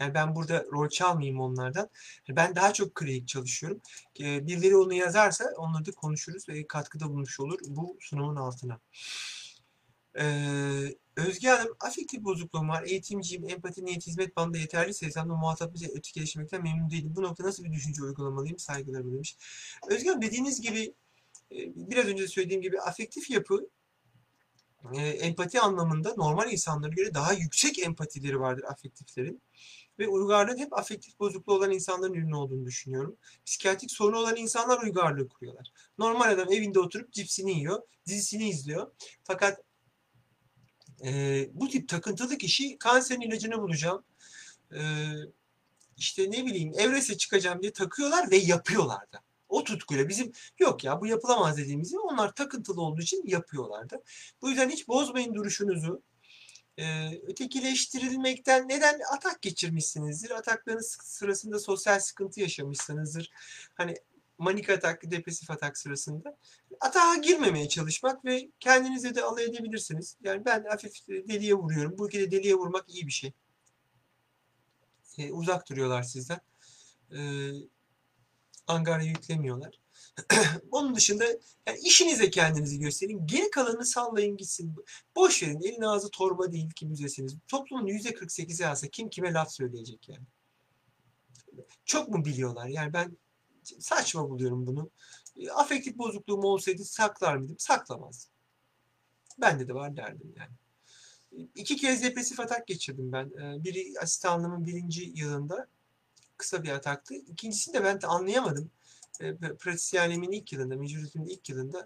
Yani 0.00 0.14
ben 0.14 0.34
burada 0.34 0.64
rol 0.72 0.88
çalmayayım 0.88 1.40
onlardan. 1.40 1.88
Ben 2.28 2.56
daha 2.56 2.72
çok 2.72 2.94
klinik 2.94 3.28
çalışıyorum. 3.28 3.80
Birileri 4.20 4.76
onu 4.76 4.94
yazarsa 4.94 5.44
onları 5.56 5.86
da 5.86 5.90
konuşuruz 5.92 6.48
ve 6.48 6.66
katkıda 6.66 7.08
bulmuş 7.08 7.40
olur 7.40 7.58
bu 7.66 7.96
sunumun 8.00 8.36
altına. 8.36 8.80
Ee, 10.18 10.94
Özge 11.16 11.48
Hanım, 11.48 11.76
afektif 11.80 12.24
bozukluğum 12.24 12.68
var. 12.68 12.82
Eğitimciyim, 12.82 13.48
empati, 13.48 13.84
niyet, 13.84 14.06
hizmet 14.06 14.36
bandı 14.36 14.58
yeterli 14.58 14.94
sayısamda 14.94 15.34
muhataplıca 15.34 15.88
ötekileşmekten 15.88 16.62
memnun 16.62 16.90
değilim. 16.90 17.12
Bu 17.16 17.22
nokta 17.22 17.44
nasıl 17.44 17.64
bir 17.64 17.72
düşünce 17.72 18.02
uygulamalıyım? 18.02 18.58
Saygılarımı 18.58 19.12
demiş. 19.14 19.36
Özge 19.88 20.08
Hanım 20.08 20.22
dediğiniz 20.22 20.60
gibi, 20.60 20.94
biraz 21.50 22.06
önce 22.06 22.28
söylediğim 22.28 22.62
gibi 22.62 22.80
afektif 22.80 23.30
yapı 23.30 23.68
e, 24.92 25.08
empati 25.08 25.60
anlamında 25.60 26.14
normal 26.16 26.52
insanlara 26.52 26.92
göre 26.92 27.14
daha 27.14 27.32
yüksek 27.32 27.78
empatileri 27.78 28.40
vardır 28.40 28.64
afektiflerin. 28.64 29.42
Ve 29.98 30.08
uygarlığın 30.08 30.58
hep 30.58 30.72
afektif 30.72 31.18
bozukluğu 31.18 31.54
olan 31.54 31.70
insanların 31.70 32.14
ürünü 32.14 32.34
olduğunu 32.34 32.66
düşünüyorum. 32.66 33.16
Psikiyatrik 33.46 33.90
sorunu 33.90 34.18
olan 34.18 34.36
insanlar 34.36 34.82
uygarlığı 34.82 35.28
kuruyorlar. 35.28 35.72
Normal 35.98 36.30
adam 36.30 36.52
evinde 36.52 36.80
oturup 36.80 37.12
cipsini 37.12 37.58
yiyor, 37.58 37.82
dizisini 38.06 38.48
izliyor. 38.48 38.92
Fakat 39.24 39.63
e, 41.04 41.48
bu 41.54 41.68
tip 41.68 41.88
takıntılı 41.88 42.38
kişi 42.38 42.78
kanserin 42.78 43.20
ilacını 43.20 43.62
bulacağım. 43.62 44.04
E, 44.72 44.80
işte 45.96 46.30
ne 46.30 46.46
bileyim 46.46 46.72
Evres'e 46.78 47.18
çıkacağım 47.18 47.62
diye 47.62 47.72
takıyorlar 47.72 48.30
ve 48.30 48.36
yapıyorlar 48.36 49.12
da. 49.12 49.20
O 49.48 49.64
tutkuyla 49.64 50.08
bizim 50.08 50.32
yok 50.58 50.84
ya 50.84 51.00
bu 51.00 51.06
yapılamaz 51.06 51.56
dediğimizi 51.56 51.98
onlar 51.98 52.34
takıntılı 52.34 52.80
olduğu 52.80 53.02
için 53.02 53.22
yapıyorlardı. 53.26 54.02
Bu 54.42 54.48
yüzden 54.48 54.70
hiç 54.70 54.88
bozmayın 54.88 55.34
duruşunuzu. 55.34 56.02
Ee, 56.78 57.20
ötekileştirilmekten 57.26 58.68
neden 58.68 59.00
atak 59.12 59.42
geçirmişsinizdir? 59.42 60.30
Ataklarınız 60.30 60.98
sırasında 61.02 61.58
sosyal 61.58 62.00
sıkıntı 62.00 62.40
yaşamışsınızdır. 62.40 63.30
Hani 63.74 63.94
manik 64.38 64.70
atak, 64.70 65.10
depresif 65.10 65.50
atak 65.50 65.78
sırasında 65.78 66.36
atağa 66.80 67.16
girmemeye 67.16 67.68
çalışmak 67.68 68.24
ve 68.24 68.50
kendinize 68.60 69.14
de 69.14 69.22
alay 69.22 69.44
edebilirsiniz. 69.44 70.16
Yani 70.22 70.44
ben 70.44 70.64
hafif 70.64 71.08
deliye 71.08 71.54
vuruyorum. 71.54 71.98
Bu 71.98 72.06
ülkede 72.06 72.30
deliye 72.30 72.54
vurmak 72.54 72.84
iyi 72.88 73.06
bir 73.06 73.12
şey. 73.12 73.32
Ee, 75.18 75.32
uzak 75.32 75.70
duruyorlar 75.70 76.02
sizden. 76.02 76.40
Ee, 77.12 77.50
Angarya 78.66 79.06
yüklemiyorlar. 79.06 79.80
Onun 80.70 80.94
dışında 80.94 81.24
yani 81.66 81.78
işinize 81.84 82.30
kendinizi 82.30 82.78
gösterin. 82.78 83.26
Geri 83.26 83.50
kalanını 83.50 83.84
sallayın 83.84 84.36
gitsin. 84.36 84.74
Boş 85.16 85.42
verin. 85.42 85.60
Elin 85.60 85.82
ağzı 85.82 86.10
torba 86.10 86.52
değil 86.52 86.70
ki 86.70 86.86
müzesiniz. 86.86 87.36
Toplumun 87.48 87.86
%48'i 87.86 88.66
alsa 88.66 88.88
kim 88.88 89.10
kime 89.10 89.32
laf 89.32 89.52
söyleyecek 89.52 90.08
yani. 90.08 90.26
Çok 91.84 92.08
mu 92.08 92.24
biliyorlar? 92.24 92.66
Yani 92.66 92.92
ben 92.92 93.16
saçma 93.64 94.30
buluyorum 94.30 94.66
bunu. 94.66 94.90
Afektif 95.54 95.98
bozukluğum 95.98 96.42
olsaydı 96.42 96.84
saklar 96.84 97.36
mıydım? 97.36 97.56
Saklamaz. 97.58 98.28
Bende 99.40 99.68
de 99.68 99.74
var 99.74 99.96
derdim 99.96 100.34
yani. 100.36 100.52
İki 101.54 101.76
kez 101.76 102.02
depresif 102.02 102.40
atak 102.40 102.66
geçirdim 102.66 103.12
ben. 103.12 103.26
Ee, 103.26 103.64
biri 103.64 104.00
asistanlığımın 104.00 104.66
birinci 104.66 105.12
yılında 105.14 105.68
kısa 106.36 106.62
bir 106.62 106.70
ataktı. 106.70 107.14
İkincisini 107.14 107.74
de 107.74 107.84
ben 107.84 108.00
de 108.00 108.06
anlayamadım. 108.06 108.70
E, 109.20 109.36
pratisyenliğimin 109.36 110.30
ilk 110.30 110.52
yılında, 110.52 110.76
mecburiyetimin 110.76 111.26
ilk 111.26 111.48
yılında 111.48 111.84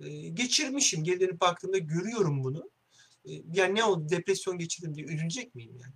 e, 0.00 0.28
geçirmişim. 0.28 1.04
Geri 1.04 1.40
baktığımda 1.40 1.78
görüyorum 1.78 2.44
bunu. 2.44 2.70
E, 3.24 3.30
yani 3.52 3.74
ne 3.74 3.84
oldu? 3.84 4.08
Depresyon 4.08 4.58
geçirdim 4.58 4.94
diye 4.94 5.06
üzülecek 5.06 5.54
miyim 5.54 5.76
yani? 5.80 5.94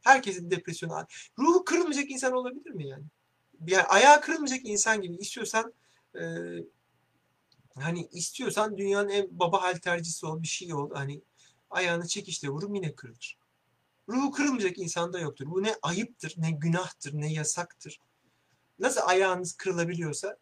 Herkesin 0.00 0.50
depresyonu... 0.50 1.06
Ruhu 1.38 1.64
kırılmayacak 1.64 2.10
insan 2.10 2.32
olabilir 2.32 2.70
mi 2.70 2.86
yani? 2.86 3.04
Yani 3.66 3.82
ayağı 3.82 4.20
kırılmayacak 4.20 4.60
insan 4.64 5.00
gibi 5.02 5.16
istiyorsan 5.16 5.74
e, 6.14 6.22
hani 7.74 8.08
istiyorsan 8.12 8.76
dünyanın 8.78 9.08
en 9.08 9.38
baba 9.38 9.62
haltercisi 9.62 10.26
ol 10.26 10.42
bir 10.42 10.46
şey 10.46 10.74
ol. 10.74 10.90
Hani 10.94 11.22
ayağını 11.70 12.08
çekişle 12.08 12.48
vurup 12.48 12.76
yine 12.76 12.94
kırılır. 12.94 13.38
Ruhu 14.08 14.30
kırılmayacak 14.30 14.78
insanda 14.78 15.18
yoktur. 15.18 15.46
Bu 15.50 15.62
ne 15.62 15.74
ayıptır, 15.82 16.34
ne 16.36 16.50
günahtır, 16.50 17.14
ne 17.14 17.32
yasaktır. 17.32 18.00
Nasıl 18.78 19.00
ayağınız 19.04 19.52
kırılabiliyorsa 19.52 20.36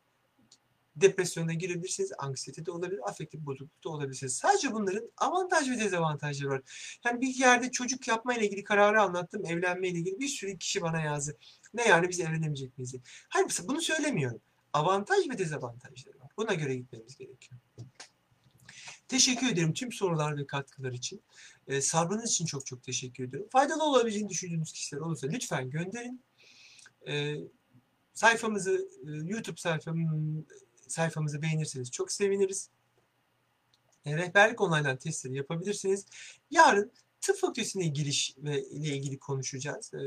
depresyona 1.01 1.53
girebilirsiniz, 1.53 2.13
anksiyete 2.19 2.67
de 2.67 2.71
olabilir, 2.71 3.01
afektif 3.09 3.41
bozukluk 3.41 3.85
da 3.85 3.89
olabilirsiniz. 3.89 4.37
Sadece 4.37 4.73
bunların 4.73 5.11
avantaj 5.17 5.71
ve 5.71 5.79
dezavantajları 5.79 6.51
var. 6.51 6.63
Yani 7.05 7.21
bir 7.21 7.35
yerde 7.35 7.71
çocuk 7.71 8.09
yapma 8.09 8.35
ile 8.35 8.47
ilgili 8.47 8.65
kararı 8.65 9.03
anlattım, 9.03 9.47
evlenme 9.47 9.89
ile 9.89 9.99
ilgili 9.99 10.19
bir 10.19 10.29
sürü 10.29 10.59
kişi 10.59 10.83
bana 10.83 11.01
yazdı. 11.01 11.37
Ne 11.75 11.89
yani 11.89 12.09
biz 12.09 12.21
evlenemeyecek 12.21 12.79
miyiz? 12.79 12.95
Hayır 13.29 13.49
bunu 13.69 13.81
söylemiyorum. 13.81 14.41
Avantaj 14.73 15.29
ve 15.31 15.39
dezavantajları 15.39 16.21
var. 16.21 16.29
Buna 16.37 16.55
göre 16.55 16.75
gitmemiz 16.77 17.17
gerekiyor. 17.17 17.61
Teşekkür 19.09 19.49
ederim 19.49 19.73
tüm 19.73 19.93
sorular 19.93 20.37
ve 20.37 20.47
katkılar 20.47 20.93
için. 20.93 21.23
E, 21.67 21.81
sabrınız 21.81 22.31
için 22.31 22.47
çok 22.47 22.67
çok 22.67 22.83
teşekkür 22.83 23.25
ediyorum. 23.25 23.49
Faydalı 23.53 23.85
olabileceğini 23.85 24.29
düşündüğünüz 24.29 24.73
kişiler 24.73 25.01
olursa 25.01 25.27
lütfen 25.27 25.71
gönderin. 25.71 26.25
E, 27.09 27.37
sayfamızı, 28.15 28.89
e, 29.07 29.11
YouTube 29.11 29.57
sayfam, 29.57 29.97
sayfamızı 30.90 31.42
beğenirseniz 31.42 31.90
çok 31.90 32.12
seviniriz. 32.12 32.70
E, 34.05 34.16
rehberlik 34.16 34.61
online'dan 34.61 34.96
testleri 34.96 35.37
yapabilirsiniz. 35.37 36.07
Yarın 36.50 36.92
tıp 37.20 37.37
fakültesine 37.37 37.87
giriş 37.87 38.35
ve 38.38 38.62
ile 38.62 38.96
ilgili 38.96 39.18
konuşacağız. 39.18 39.94
E, 39.94 40.00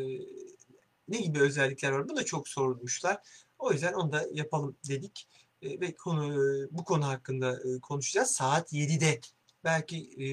ne 1.07 1.21
gibi 1.21 1.39
özellikler 1.39 1.91
var? 1.91 2.09
Bu 2.09 2.15
da 2.15 2.25
çok 2.25 2.47
sorulmuşlar. 2.47 3.21
O 3.59 3.71
yüzden 3.71 3.93
onu 3.93 4.11
da 4.11 4.25
yapalım 4.31 4.77
dedik. 4.87 5.27
E, 5.61 5.79
ve 5.79 5.95
konu 5.95 6.35
bu 6.71 6.83
konu 6.83 7.07
hakkında 7.07 7.59
e, 7.59 7.79
konuşacağız. 7.79 8.31
Saat 8.31 8.73
7'de. 8.73 9.19
Belki 9.63 9.97
e, 9.97 10.27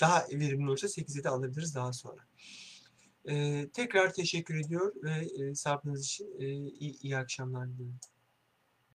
daha 0.00 0.26
verimli 0.30 0.68
olursa 0.68 0.86
8'de 0.86 1.24
de 1.24 1.28
alabiliriz 1.28 1.74
daha 1.74 1.92
sonra. 1.92 2.28
Tekrar 3.72 4.14
teşekkür 4.14 4.54
ediyor 4.54 4.94
ve 5.02 5.54
sabrınız 5.54 6.04
için 6.04 6.38
iyi, 6.38 7.00
iyi 7.00 7.16
akşamlar 7.16 7.68
diliyorum. 7.68 8.00